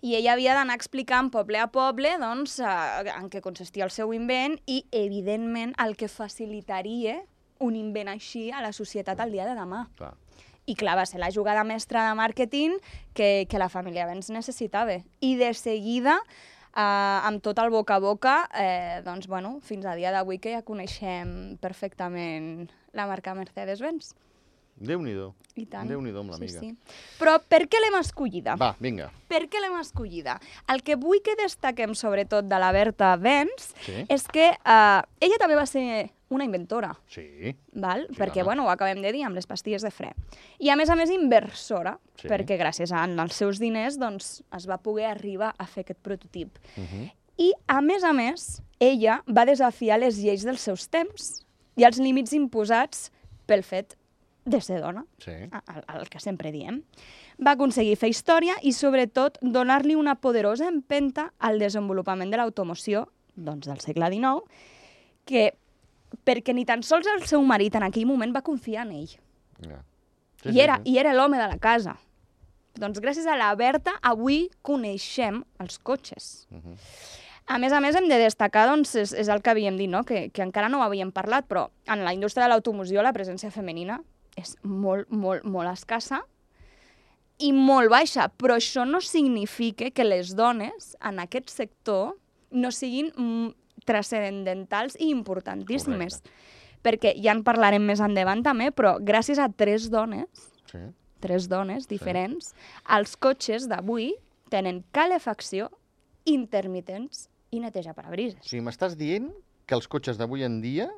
I 0.00 0.14
ella 0.16 0.32
havia 0.32 0.54
d'anar 0.56 0.78
explicant 0.80 1.28
poble 1.30 1.60
a 1.60 1.66
poble 1.68 2.14
doncs, 2.18 2.56
eh, 2.64 3.12
en 3.18 3.28
què 3.28 3.42
consistia 3.44 3.84
el 3.84 3.92
seu 3.92 4.14
invent 4.16 4.56
i, 4.64 4.86
evidentment, 4.92 5.74
el 5.84 5.92
que 5.96 6.08
facilitaria 6.08 7.18
un 7.60 7.76
invent 7.76 8.08
així 8.08 8.50
a 8.50 8.62
la 8.64 8.72
societat 8.72 9.20
al 9.20 9.30
dia 9.32 9.44
de 9.44 9.54
demà. 9.60 9.90
Clar. 9.96 10.14
I 10.66 10.74
clar, 10.74 10.96
va 10.98 11.06
ser 11.06 11.20
la 11.22 11.30
jugada 11.30 11.62
mestra 11.64 12.08
de 12.08 12.14
màrqueting 12.18 12.76
que, 13.14 13.46
que 13.48 13.58
la 13.58 13.68
família 13.70 14.06
Benz 14.06 14.30
necessitava. 14.34 14.98
I 15.20 15.36
de 15.38 15.52
seguida, 15.54 16.18
eh, 16.74 16.80
amb 16.82 17.42
tot 17.42 17.58
el 17.62 17.70
boca 17.70 17.96
a 17.96 18.02
boca, 18.02 18.48
eh, 18.58 19.00
doncs, 19.06 19.28
bueno, 19.30 19.60
fins 19.62 19.86
a 19.86 19.94
dia 19.94 20.10
d'avui 20.10 20.38
que 20.42 20.52
ja 20.56 20.62
coneixem 20.66 21.56
perfectament 21.62 22.66
la 22.92 23.06
marca 23.06 23.34
Mercedes-Benz. 23.34 24.14
Déu-n'hi-do. 24.76 25.30
I 25.56 25.64
tant. 25.72 25.88
Déu-n'hi-do 25.88 26.20
amb 26.20 26.34
l'amiga. 26.34 26.60
Sí, 26.60 26.74
sí. 26.74 26.96
Però 27.16 27.38
per 27.48 27.62
què 27.64 27.78
l'hem 27.80 27.94
escollida? 27.96 28.58
Va, 28.60 28.74
vinga. 28.78 29.06
Per 29.30 29.46
què 29.48 29.62
l'hem 29.62 29.78
escollida? 29.80 30.34
El 30.68 30.82
que 30.84 30.98
vull 31.00 31.22
que 31.24 31.32
destaquem 31.40 31.94
sobretot 31.96 32.44
de 32.44 32.58
la 32.60 32.72
Berta 32.76 33.14
Benz 33.16 33.70
Sí. 33.86 34.04
és 34.12 34.26
que 34.28 34.50
eh, 34.52 35.00
ella 35.24 35.38
també 35.40 35.56
va 35.56 35.64
ser 35.64 36.10
una 36.28 36.44
inventora. 36.44 36.96
Sí. 37.06 37.54
val? 37.72 38.06
Sí, 38.10 38.16
perquè, 38.16 38.40
home. 38.40 38.44
bueno, 38.44 38.64
ho 38.64 38.70
acabem 38.70 39.00
de 39.02 39.12
dir, 39.12 39.24
amb 39.24 39.34
les 39.36 39.46
pastilles 39.46 39.82
de 39.82 39.90
fre. 39.90 40.12
I, 40.58 40.70
a 40.70 40.76
més 40.76 40.90
a 40.90 40.96
més, 40.96 41.10
inversora, 41.10 41.98
Sí. 42.16 42.28
perquè 42.28 42.58
gràcies 42.58 42.90
a- 42.92 43.04
als 43.04 43.34
seus 43.34 43.58
diners 43.58 43.98
doncs, 43.98 44.42
es 44.56 44.66
va 44.66 44.78
poder 44.78 45.06
arribar 45.06 45.54
a 45.58 45.66
fer 45.66 45.82
aquest 45.84 46.00
prototip. 46.00 46.58
Uh 46.76 46.82
-huh. 46.82 47.12
I, 47.38 47.52
a 47.68 47.80
més 47.80 48.02
a 48.04 48.12
més, 48.12 48.62
ella 48.80 49.22
va 49.28 49.44
desafiar 49.44 49.98
les 50.00 50.16
lleis 50.18 50.42
dels 50.44 50.60
seus 50.60 50.88
temps 50.88 51.44
i 51.76 51.84
els 51.84 51.98
límits 51.98 52.32
imposats 52.32 53.12
pel 53.46 53.62
fet 53.62 53.96
de 54.44 54.60
ser 54.60 54.80
dona, 54.80 55.04
Sí. 55.18 55.30
el, 55.32 56.00
el 56.00 56.08
que 56.08 56.20
sempre 56.20 56.50
diem. 56.52 56.82
Va 57.44 57.50
aconseguir 57.52 57.96
fer 57.96 58.08
història 58.08 58.54
i, 58.62 58.72
sobretot, 58.72 59.38
donar-li 59.42 59.94
una 59.94 60.14
poderosa 60.14 60.66
empenta 60.68 61.32
al 61.38 61.58
desenvolupament 61.58 62.30
de 62.30 62.36
l'automoció 62.36 63.08
doncs, 63.34 63.66
del 63.66 63.80
segle 63.80 64.06
XIX, 64.10 64.42
que 65.24 65.54
perquè 66.26 66.54
ni 66.54 66.64
tan 66.68 66.82
sols 66.86 67.06
el 67.10 67.26
seu 67.26 67.42
marit 67.42 67.76
en 67.78 67.86
aquell 67.86 68.06
moment 68.08 68.34
va 68.34 68.44
confiar 68.46 68.86
en 68.86 68.96
ell. 69.00 69.12
Ja. 69.62 69.82
Sí, 70.42 70.52
I, 70.52 70.60
era, 70.60 70.80
I 70.84 70.98
era 70.98 71.14
l'home 71.16 71.38
de 71.40 71.46
la 71.48 71.58
casa. 71.58 71.96
Doncs 72.76 73.00
gràcies 73.00 73.26
a 73.26 73.36
la 73.38 73.54
Berta 73.56 73.96
avui 74.04 74.46
coneixem 74.62 75.40
els 75.62 75.78
cotxes. 75.78 76.46
Uh 76.50 76.58
-huh. 76.58 76.76
A 77.46 77.58
més 77.58 77.72
a 77.72 77.80
més, 77.80 77.94
hem 77.94 78.08
de 78.08 78.18
destacar, 78.18 78.66
doncs, 78.66 78.94
és, 78.96 79.12
és 79.12 79.28
el 79.28 79.40
que 79.40 79.50
havíem 79.50 79.76
dit, 79.76 79.88
no? 79.88 80.02
que, 80.04 80.30
que 80.30 80.42
encara 80.42 80.68
no 80.68 80.80
ho 80.80 80.82
havíem 80.82 81.12
parlat, 81.12 81.46
però 81.46 81.70
en 81.86 82.02
la 82.04 82.12
indústria 82.12 82.44
de 82.44 82.50
l'automoció 82.50 83.02
la 83.02 83.12
presència 83.12 83.52
femenina 83.54 84.00
és 84.36 84.56
molt, 84.62 85.08
molt, 85.10 85.44
molt 85.44 85.70
escassa 85.70 86.24
i 87.38 87.52
molt 87.52 87.90
baixa, 87.92 88.28
però 88.28 88.56
això 88.56 88.84
no 88.88 89.00
significa 89.00 89.90
que 89.90 90.04
les 90.04 90.34
dones 90.34 90.96
en 91.00 91.20
aquest 91.20 91.52
sector 91.52 92.16
no 92.50 92.72
siguin 92.72 93.12
transcendentals 93.86 94.98
i 95.00 95.08
importantíssimes. 95.14 96.20
Perquè 96.84 97.14
ja 97.18 97.32
en 97.34 97.40
parlarem 97.46 97.82
més 97.88 98.02
endavant 98.04 98.44
també, 98.46 98.68
però 98.70 98.96
gràcies 99.02 99.40
a 99.42 99.48
tres 99.48 99.88
dones, 99.90 100.28
Sí. 100.70 100.78
tres 101.20 101.48
dones 101.48 101.88
diferents, 101.88 102.52
els 102.92 103.16
cotxes 103.16 103.66
d'avui 103.68 104.12
tenen 104.50 104.84
calefacció, 104.92 105.70
intermitents 106.26 107.28
i 107.50 107.60
neteja 107.62 107.92
O 107.92 107.94
parabrises. 107.94 108.42
sigui, 108.44 108.62
m'estàs 108.62 108.96
dient 108.98 109.32
que 109.66 109.74
els 109.74 109.88
cotxes 109.88 110.18
d'avui 110.18 110.42
en 110.44 110.60
dia, 110.60 110.88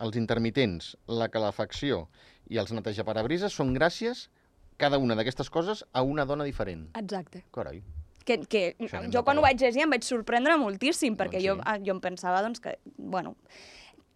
els 0.00 0.16
intermitents, 0.16 0.96
la 1.06 1.28
calefacció 1.28 2.08
i 2.50 2.58
els 2.58 2.72
netejaparabrises 2.72 3.52
són 3.52 3.74
gràcies, 3.74 4.28
cada 4.76 4.98
una 4.98 5.14
d'aquestes 5.14 5.50
coses, 5.50 5.84
a 5.92 6.02
una 6.02 6.24
dona 6.24 6.44
diferent. 6.44 6.88
Exacte. 6.96 7.44
Carai. 7.52 7.82
Que, 8.24 8.38
que 8.48 8.76
jo 9.12 9.22
quan 9.24 9.36
ho 9.38 9.42
vaig 9.44 9.60
llegir 9.60 9.82
em 9.84 9.90
vaig 9.92 10.02
sorprendre 10.06 10.56
moltíssim, 10.56 11.16
perquè 11.16 11.40
Doncs 11.42 11.46
jo, 11.46 11.54
sí. 11.56 11.62
ah, 11.66 11.78
jo 11.84 11.92
em 11.92 12.00
pensava 12.00 12.40
doncs, 12.42 12.60
que, 12.64 12.78
bueno, 12.96 13.34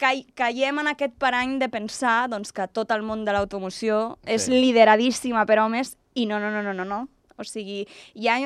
ca 0.00 0.12
caiem 0.38 0.78
en 0.80 0.88
aquest 0.94 1.14
parany 1.20 1.58
de 1.60 1.68
pensar 1.68 2.28
doncs, 2.30 2.52
que 2.56 2.64
tot 2.72 2.90
el 2.94 3.02
món 3.02 3.24
de 3.26 3.32
l'automoció 3.36 4.16
és 4.24 4.46
Sí. 4.46 4.52
lideradíssima 4.56 5.44
per 5.46 5.58
homes 5.60 5.96
i 6.14 6.24
no, 6.26 6.38
no, 6.40 6.50
no, 6.50 6.62
no, 6.62 6.72
no, 6.72 6.84
no. 6.88 7.08
O 7.38 7.44
sigui, 7.46 7.84
hi 8.18 8.26
ha 8.26 8.38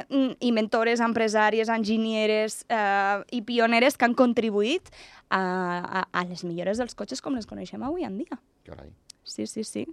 inventores, 0.45 1.01
empresàries, 1.01 1.71
enginyeres 1.73 2.67
eh, 2.69 3.23
i 3.33 3.41
pioneres 3.41 3.97
que 3.97 4.05
han 4.05 4.13
contribuït 4.15 4.91
a, 5.31 5.41
a, 5.41 6.03
a 6.13 6.25
les 6.29 6.43
millores 6.45 6.77
dels 6.77 6.95
cotxes 6.95 7.23
com 7.25 7.33
les 7.39 7.47
coneixem 7.49 7.83
avui 7.83 8.05
en 8.05 8.19
dia. 8.19 8.37
Carai. 8.69 8.91
Sí, 9.25 9.47
sí, 9.47 9.65
sí. 9.65 9.87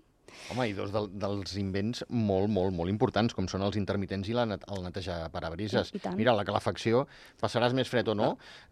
Home, 0.52 0.68
i 0.70 0.74
dos 0.74 0.92
del, 0.92 1.10
dels 1.22 1.56
invents 1.62 2.04
molt, 2.10 2.50
molt, 2.50 2.74
molt 2.74 2.90
importants, 2.90 3.36
com 3.38 3.48
són 3.48 3.62
els 3.68 3.78
intermitents 3.78 4.30
i 4.30 4.34
la 4.34 4.46
net, 4.50 4.64
el 4.72 4.82
netejar 4.84 5.30
parabrises. 5.34 5.92
I- 5.94 5.98
i 5.98 6.00
tant. 6.00 6.16
Mira, 6.18 6.34
la 6.34 6.46
calefacció, 6.48 7.06
passaràs 7.42 7.74
més 7.78 7.90
fred 7.90 8.08
o 8.10 8.16
no, 8.16 8.32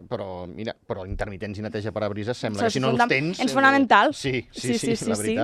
però, 0.09 0.47
mira, 0.47 0.73
però 0.87 1.05
intermitents 1.07 1.59
i 1.59 1.61
neteja 1.61 1.91
parabrises 1.91 2.37
sembla 2.37 2.63
que 2.65 2.71
si 2.71 2.79
no 2.79 2.89
els 2.95 3.05
tens... 3.07 3.39
és 3.39 3.51
eh, 3.51 3.53
fonamental. 3.53 4.13
Sí, 4.13 4.47
sí, 4.51 4.59
Sí, 4.61 4.73
sí, 4.73 4.79
sí, 4.79 4.95
sí, 4.95 5.09
la 5.11 5.15
sí, 5.15 5.21
sí. 5.23 5.35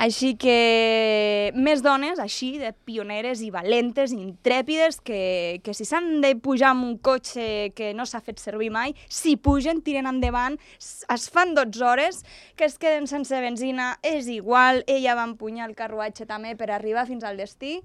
Així 0.00 0.32
que 0.40 1.52
més 1.54 1.82
dones, 1.84 2.18
així, 2.22 2.54
de 2.58 2.72
pioneres 2.86 3.42
i 3.44 3.50
valentes, 3.52 4.14
intrèpides, 4.16 5.00
que, 5.04 5.60
que 5.64 5.74
si 5.76 5.84
s'han 5.84 6.22
de 6.24 6.32
pujar 6.40 6.72
amb 6.72 6.86
un 6.86 6.96
cotxe 6.98 7.72
que 7.76 7.92
no 7.94 8.06
s'ha 8.08 8.22
fet 8.24 8.40
servir 8.40 8.70
mai, 8.72 8.96
si 9.08 9.36
pugen, 9.36 9.82
tiren 9.84 10.08
endavant, 10.08 10.56
es 10.80 11.28
fan 11.30 11.54
12 11.54 11.84
hores, 11.84 12.22
que 12.56 12.66
es 12.68 12.78
queden 12.80 13.06
sense 13.10 13.36
benzina, 13.44 13.96
és 14.02 14.30
igual, 14.32 14.82
ella 14.86 15.16
va 15.18 15.28
empunyar 15.28 15.68
el 15.68 15.76
carruatge 15.76 16.26
també 16.26 16.56
per 16.56 16.70
arribar 16.72 17.06
fins 17.10 17.28
al 17.28 17.36
destí, 17.36 17.80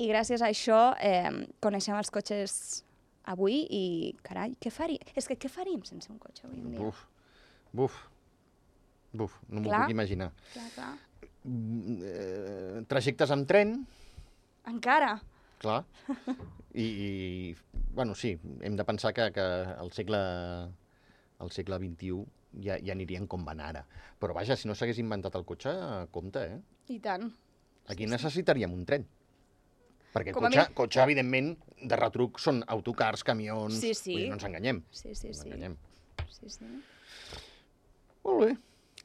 i 0.00 0.08
gràcies 0.08 0.40
a 0.40 0.48
això 0.48 0.94
eh, 1.02 1.28
coneixem 1.60 1.98
els 1.98 2.10
cotxes 2.14 2.54
avui 3.30 3.60
i, 3.68 3.84
carai, 4.26 4.54
què 4.62 4.72
faríem? 4.72 5.12
És 5.18 5.28
que 5.28 5.36
què 5.38 5.50
faríem 5.52 5.84
sense 5.84 6.10
un 6.10 6.18
cotxe 6.18 6.46
avui 6.46 6.62
en 6.62 6.72
dia? 6.72 6.80
Buf, 6.80 7.04
buf, 7.76 8.00
buf, 9.12 9.38
no 9.48 9.60
m'ho 9.60 9.70
puc 9.70 9.92
imaginar. 9.92 10.32
Clar, 10.54 10.68
clar. 10.74 10.92
Eh, 11.44 12.82
trajectes 12.88 13.30
amb 13.32 13.46
tren, 13.48 13.74
Encara? 14.68 15.14
clar, 15.60 15.82
i, 16.74 16.84
i 16.84 17.10
bueno, 17.96 18.14
sí, 18.14 18.34
hem 18.62 18.76
de 18.76 18.84
pensar 18.84 19.12
que, 19.16 19.30
que 19.34 19.46
el 19.80 19.90
segle 19.92 20.20
el 21.40 21.50
segle 21.54 21.78
XXI 21.80 22.20
ja, 22.66 22.76
ja 22.84 22.92
anirien 22.92 23.26
com 23.30 23.44
van 23.46 23.60
ara. 23.64 23.82
Però 24.20 24.34
vaja, 24.36 24.56
si 24.56 24.68
no 24.68 24.74
s'hagués 24.76 24.98
inventat 25.00 25.34
el 25.40 25.46
cotxe, 25.48 25.72
compte, 26.12 26.42
eh? 26.44 26.60
I 26.92 26.98
tant. 27.00 27.30
Aquí 27.88 28.06
necessitaríem 28.06 28.72
un 28.76 28.84
tren. 28.84 29.06
Perquè 30.12 30.34
Com 30.34 30.44
cotxe, 30.44 30.58
mínim- 30.58 30.74
cotxe, 30.76 31.00
evidentment, 31.06 31.54
de 31.80 31.96
retruc 31.96 32.38
són 32.42 32.60
autocars, 32.68 33.22
camions... 33.24 33.78
Sí, 33.80 33.94
sí. 33.94 34.12
Vull 34.12 34.22
dir, 34.26 34.28
no 34.32 34.36
ens 34.36 34.44
enganyem. 34.50 34.82
Sí, 34.92 35.14
sí, 35.14 35.28
no 35.30 35.32
ens 35.32 35.40
sí. 35.40 35.48
enganyem. 35.48 35.76
sí, 36.36 36.50
sí. 36.52 36.70
Molt 38.26 38.44
bé. 38.44 38.50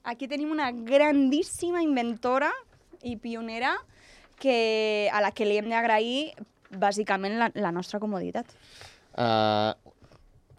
Aquí 0.05 0.27
tenim 0.29 0.51
una 0.53 0.69
grandíssima 0.71 1.81
inventora 1.81 2.51
i 3.01 3.15
pionera 3.17 3.73
que, 4.37 5.09
a 5.09 5.21
la 5.23 5.31
que 5.33 5.47
li 5.47 5.57
hem 5.57 5.71
d'agrair 5.71 6.35
bàsicament 6.75 7.39
la, 7.39 7.49
la 7.57 7.71
nostra 7.73 7.99
comoditat. 7.99 8.53
Uh, 9.15 9.73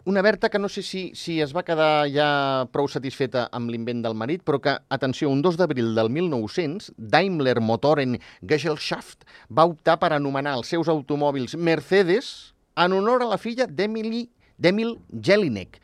una 0.07 0.23
Berta 0.23 0.49
que 0.49 0.59
no 0.59 0.69
sé 0.71 0.81
si, 0.83 1.11
si 1.15 1.41
es 1.43 1.51
va 1.55 1.65
quedar 1.67 2.07
ja 2.11 2.27
prou 2.71 2.87
satisfeta 2.87 3.47
amb 3.55 3.71
l'invent 3.71 4.03
del 4.03 4.15
marit, 4.15 4.43
però 4.43 4.59
que, 4.63 4.75
atenció, 4.91 5.31
un 5.31 5.41
2 5.43 5.59
d'abril 5.59 5.93
del 5.95 6.11
1900, 6.15 6.93
Daimler 6.97 7.57
Motoren 7.59 8.15
Gesellschaft 8.39 9.27
va 9.51 9.67
optar 9.67 9.97
per 9.99 10.13
anomenar 10.15 10.57
els 10.59 10.71
seus 10.71 10.87
automòbils 10.91 11.57
Mercedes 11.59 12.53
en 12.79 12.95
honor 12.95 13.23
a 13.25 13.31
la 13.33 13.39
filla 13.41 13.67
d'Emily 13.67 14.29
d'Emil 14.57 14.95
Jelinek, 15.11 15.77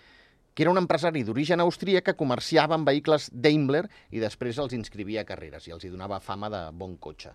que 0.54 0.64
era 0.64 0.72
un 0.72 0.78
empresari 0.78 1.24
d'origen 1.26 1.64
austríac 1.64 2.06
que 2.10 2.18
comerciava 2.18 2.78
amb 2.78 2.88
vehicles 2.88 3.30
Daimler 3.34 3.86
i 4.14 4.22
després 4.22 4.60
els 4.62 4.76
inscrivia 4.78 5.24
a 5.24 5.28
carreres 5.28 5.68
i 5.68 5.74
els 5.74 5.86
hi 5.86 5.92
donava 5.94 6.22
fama 6.22 6.50
de 6.54 6.68
bon 6.78 6.98
cotxe. 6.98 7.34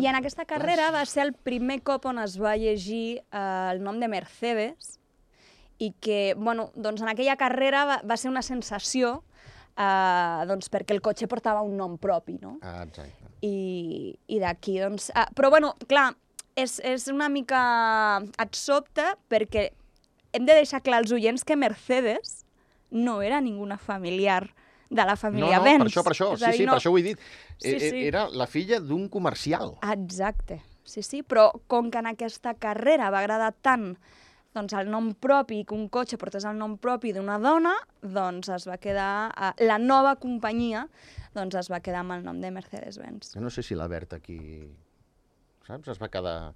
I 0.00 0.10
en 0.10 0.18
aquesta 0.18 0.44
carrera 0.44 0.90
va 0.92 1.04
ser 1.08 1.22
el 1.28 1.32
primer 1.32 1.80
cop 1.86 2.10
on 2.10 2.18
es 2.20 2.36
va 2.40 2.56
llegir 2.58 3.20
eh, 3.20 3.70
el 3.70 3.80
nom 3.84 4.00
de 4.02 4.10
Mercedes 4.10 4.98
i 5.80 5.94
que, 6.02 6.34
bueno, 6.36 6.70
doncs 6.74 7.00
en 7.00 7.08
aquella 7.08 7.38
carrera 7.40 7.86
va, 7.88 8.00
va 8.04 8.18
ser 8.20 8.28
una 8.28 8.42
sensació 8.44 9.22
eh, 9.80 10.44
doncs 10.50 10.68
perquè 10.72 10.96
el 10.96 11.00
cotxe 11.04 11.30
portava 11.30 11.62
un 11.64 11.78
nom 11.78 11.96
propi, 11.98 12.36
no? 12.42 12.58
Ah, 12.60 12.82
exacte. 12.84 13.30
I, 13.46 14.12
i 14.28 14.40
d'aquí, 14.42 14.76
doncs... 14.82 15.08
Eh, 15.14 15.28
però, 15.36 15.48
bueno, 15.54 15.72
clar, 15.88 16.10
és, 16.58 16.76
és 16.84 17.08
una 17.08 17.30
mica... 17.32 17.62
et 18.42 18.58
sobta 18.58 19.14
perquè 19.30 19.70
hem 20.32 20.46
de 20.46 20.54
deixar 20.54 20.82
clar 20.82 20.98
als 21.02 21.12
oients 21.12 21.44
que 21.44 21.56
Mercedes 21.56 22.44
no 22.90 23.20
era 23.22 23.40
ninguna 23.40 23.78
familiar 23.78 24.54
de 24.90 25.04
la 25.04 25.14
família 25.16 25.58
no, 25.58 25.64
no, 25.64 25.64
Benz. 25.64 25.82
per 25.84 25.90
això, 25.92 26.02
per 26.02 26.12
això, 26.12 26.28
sí, 26.36 26.44
dir, 26.46 26.54
sí, 26.56 26.64
no- 26.66 26.72
per 26.72 26.80
això 26.80 26.90
ho 26.90 26.98
he 26.98 27.02
dit. 27.02 27.18
Sí, 27.58 27.68
E- 27.68 27.76
e- 27.76 27.90
sí. 27.90 28.06
Era 28.08 28.28
la 28.28 28.46
filla 28.46 28.80
d'un 28.80 29.08
comercial. 29.08 29.76
Exacte, 29.92 30.62
sí, 30.82 31.02
sí, 31.02 31.22
però 31.22 31.52
com 31.68 31.90
que 31.90 31.98
en 31.98 32.06
aquesta 32.10 32.54
carrera 32.54 33.10
va 33.10 33.20
agradar 33.20 33.52
tant 33.62 33.96
doncs, 34.52 34.72
el 34.74 34.88
nom 34.90 35.12
propi, 35.14 35.60
que 35.64 35.74
un 35.76 35.88
cotxe 35.88 36.18
portés 36.18 36.42
el 36.44 36.56
nom 36.58 36.76
propi 36.76 37.12
d'una 37.14 37.36
dona, 37.38 37.76
doncs 38.02 38.48
es 38.50 38.66
va 38.66 38.78
quedar, 38.82 39.30
eh, 39.38 39.52
la 39.64 39.78
nova 39.78 40.16
companyia 40.16 40.88
doncs 41.36 41.54
es 41.54 41.68
va 41.70 41.78
quedar 41.78 42.00
amb 42.00 42.16
el 42.16 42.24
nom 42.24 42.40
de 42.40 42.50
Mercedes-Benz. 42.50 43.34
Jo 43.36 43.40
no 43.40 43.50
sé 43.50 43.62
si 43.62 43.76
la 43.78 43.86
Berta 43.86 44.16
aquí, 44.16 44.66
saps, 45.68 45.86
es 45.94 46.00
va 46.02 46.08
quedar... 46.10 46.52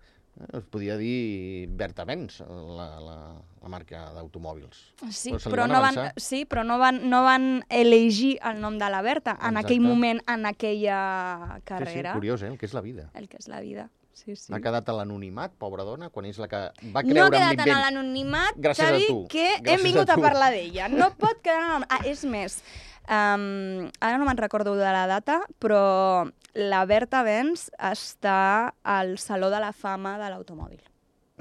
Es 0.53 0.65
podia 0.67 0.97
dir 0.99 1.69
Berta 1.71 2.05
Benz, 2.05 2.41
la, 2.41 2.89
la, 3.01 3.17
la 3.63 3.69
marca 3.71 4.01
d'automòbils. 4.17 4.81
Sí, 5.15 5.31
Però 5.31 5.51
però, 5.53 5.67
van 5.69 5.73
no 5.73 5.81
van, 5.81 6.13
sí, 6.17 6.45
però 6.45 6.65
no 6.67 6.79
van, 6.79 6.99
no 7.09 7.23
van 7.23 7.65
elegir 7.71 8.39
el 8.43 8.61
nom 8.61 8.79
de 8.79 8.89
la 8.91 9.01
Berta 9.07 9.37
en 9.41 9.57
aquell 9.57 9.79
Exacte. 9.79 9.95
moment, 9.95 10.21
en 10.27 10.47
aquella 10.47 10.99
Sí, 11.47 11.55
sí, 11.61 11.63
carrera. 11.71 12.13
curiós, 12.15 12.43
eh? 12.43 12.49
El 12.49 12.59
que 12.59 12.67
és 12.67 12.75
la 12.75 12.81
vida. 12.83 13.11
el 13.15 13.29
que 13.29 13.37
és 13.39 13.47
la 13.49 13.61
vida. 13.61 13.91
Sí, 14.15 14.37
sí. 14.37 14.53
Ha 14.55 14.61
quedat 14.63 14.89
a 14.89 14.93
l'anonimat, 14.95 15.53
pobra 15.59 15.83
dona, 15.83 16.09
quan 16.09 16.27
és 16.27 16.37
la 16.39 16.47
que 16.47 16.59
va 16.95 17.03
No 17.03 17.09
creure 17.15 17.37
ha 17.39 17.51
en 17.51 17.57
quedat 17.57 17.59
en 17.59 17.65
l'invent. 17.65 17.81
l'anonimat, 17.85 18.55
Gràcies 18.57 18.85
a 18.85 18.91
Xavi, 18.93 19.07
tu. 19.09 19.27
que 19.29 19.47
Gràcies 19.59 19.73
hem 19.75 19.83
vingut 19.83 20.09
a 20.11 20.15
a, 20.15 20.23
parlar 20.23 20.51
d'ella. 20.55 20.89
No 20.89 21.09
pot 21.19 21.41
quedar 21.43 21.63
en 21.63 21.69
l'anonimat. 21.73 21.91
Ah, 21.91 22.07
és 22.07 22.25
més, 22.25 22.63
um, 23.09 23.91
ara 24.01 24.19
no 24.19 24.25
me'n 24.27 24.39
recordo 24.41 24.75
de 24.77 24.85
la 24.93 25.07
data, 25.11 25.41
però 25.61 26.25
la 26.55 26.85
Berta 26.87 27.23
Benz 27.27 27.71
està 27.79 28.75
al 28.83 29.17
Saló 29.19 29.51
de 29.51 29.61
la 29.61 29.73
Fama 29.73 30.17
de 30.19 30.29
l'Automòbil. 30.31 30.81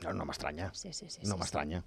No, 0.04 0.14
no 0.14 0.26
m'estranya. 0.26 0.72
Sí, 0.74 0.92
sí, 0.94 1.10
sí. 1.10 1.22
No 1.24 1.36
sí, 1.36 1.40
m'estranya. 1.40 1.84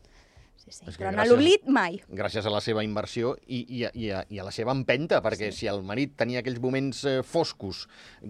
Sí, 0.56 0.70
sí. 0.72 0.84
Que 0.86 0.92
Però 1.04 1.10
gràcies- 1.12 1.28
l'oblit 1.30 1.66
mai. 1.68 2.00
Gràcies 2.08 2.46
a 2.46 2.50
la 2.50 2.60
seva 2.60 2.82
inversió 2.82 3.36
i, 3.46 3.60
i, 3.68 3.84
i, 3.92 4.10
a, 4.10 4.24
i 4.30 4.38
a 4.40 4.44
la 4.46 4.50
seva 4.54 4.72
empenta, 4.74 5.20
perquè 5.22 5.52
si 5.52 5.66
el 5.70 5.82
marit 5.86 6.16
tenia 6.16 6.40
aquells 6.40 6.58
moments 6.62 7.04
eh, 7.04 7.20
foscos, 7.22 7.84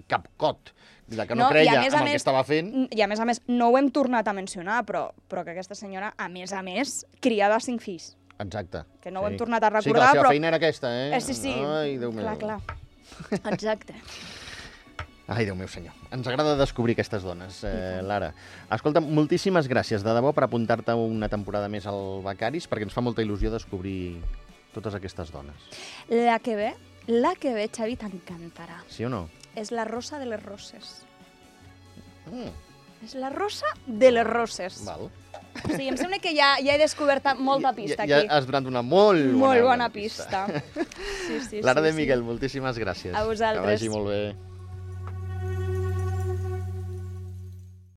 capcot, 0.08 0.72
de 1.06 1.24
que 1.26 1.34
no, 1.38 1.44
No, 1.44 1.48
creia 1.54 1.78
en 1.78 1.84
el 1.86 1.90
que 1.92 2.02
més- 2.04 2.16
estava 2.20 2.42
fent, 2.44 2.88
I 2.92 3.00
a 3.00 3.06
més 3.06 3.20
a 3.20 3.24
més, 3.24 3.40
no 3.48 3.68
ho 3.70 3.78
hem 3.78 3.88
tornat 3.94 4.26
a 4.28 4.34
mencionar, 4.36 4.82
però, 4.84 5.12
però 5.30 5.44
que 5.44 5.52
aquesta 5.54 5.74
senyora, 5.78 6.12
a 6.18 6.28
més 6.28 6.52
a 6.52 6.62
més, 6.66 7.04
criava 7.20 7.60
cinc 7.60 7.80
fills. 7.80 8.16
Exacte. 8.38 8.84
Que 9.02 9.10
no 9.10 9.20
ho 9.20 9.28
hem 9.28 9.36
tornat 9.36 9.62
a 9.64 9.68
Sí, 9.68 9.72
que 9.72 9.78
recordar, 9.92 10.06
la 10.06 10.12
seva 10.12 10.22
però- 10.24 10.28
feina 10.34 10.48
era 10.48 10.56
aquesta, 10.56 10.90
eh? 10.92 11.16
Eh, 11.16 11.20
sí, 11.20 11.34
sí. 11.34 11.52
Ai, 11.52 11.96
Déu 11.98 12.12
meu. 12.12 12.24
clar, 12.24 12.38
clar. 12.38 12.60
Exacte. 13.52 13.94
Ai, 15.28 15.44
Déu 15.44 15.56
meu 15.58 15.66
senyor. 15.66 15.92
Ens 16.14 16.26
agrada 16.30 16.54
descobrir 16.56 16.94
aquestes 16.94 17.24
dones, 17.26 17.64
eh, 17.66 18.00
Lara. 18.02 18.32
Escolta, 18.70 19.00
moltíssimes 19.00 19.66
gràcies, 19.68 20.04
de 20.06 20.12
debò, 20.14 20.30
per 20.32 20.44
apuntar-te 20.46 20.94
una 20.94 21.28
temporada 21.28 21.68
més 21.68 21.86
al 21.90 22.22
Becaris, 22.22 22.68
perquè 22.70 22.86
ens 22.86 22.94
fa 22.94 23.02
molta 23.02 23.22
il·lusió 23.26 23.50
descobrir 23.50 24.20
totes 24.72 24.94
aquestes 24.94 25.32
dones. 25.34 25.56
La 26.08 26.38
que 26.38 26.54
ve, 26.54 26.74
la 27.08 27.34
que 27.34 27.54
ve, 27.54 27.66
Xavi, 27.74 27.96
t'encantarà. 27.96 28.84
Sí 28.88 29.04
o 29.04 29.08
no? 29.10 29.28
És 29.56 29.72
la 29.72 29.84
rosa 29.84 30.20
de 30.20 30.26
les 30.30 30.42
roses. 30.44 31.02
Mm, 32.30 32.50
És 33.04 33.14
la 33.14 33.30
rosa 33.30 33.66
de 33.86 34.10
les 34.12 34.26
roses. 34.26 34.84
val. 34.84 35.10
O 35.64 35.70
sigui, 35.72 35.88
em 35.92 35.96
sembla 36.00 36.18
que 36.22 36.32
ja, 36.36 36.54
ja 36.62 36.74
he 36.74 36.80
descobert 36.80 37.26
molta 37.38 37.72
pista 37.76 38.04
ja, 38.04 38.20
aquí. 38.20 38.28
Ja 38.28 38.38
has 38.38 38.48
donat 38.48 38.68
una 38.68 38.82
molt 38.82 39.22
bona, 39.32 39.46
Molt 39.46 39.64
bona 39.66 39.88
pista. 39.94 40.46
Sí, 41.26 41.40
sí, 41.48 41.62
Lara 41.62 41.80
sí, 41.80 41.88
de 41.88 41.92
sí. 41.92 42.00
Miguel, 42.00 42.22
moltíssimes 42.26 42.78
gràcies. 42.78 43.14
A 43.14 43.24
vosaltres. 43.26 43.64
Que 43.64 43.72
vagi 43.72 43.90
molt 43.90 44.12
bé. 44.12 44.20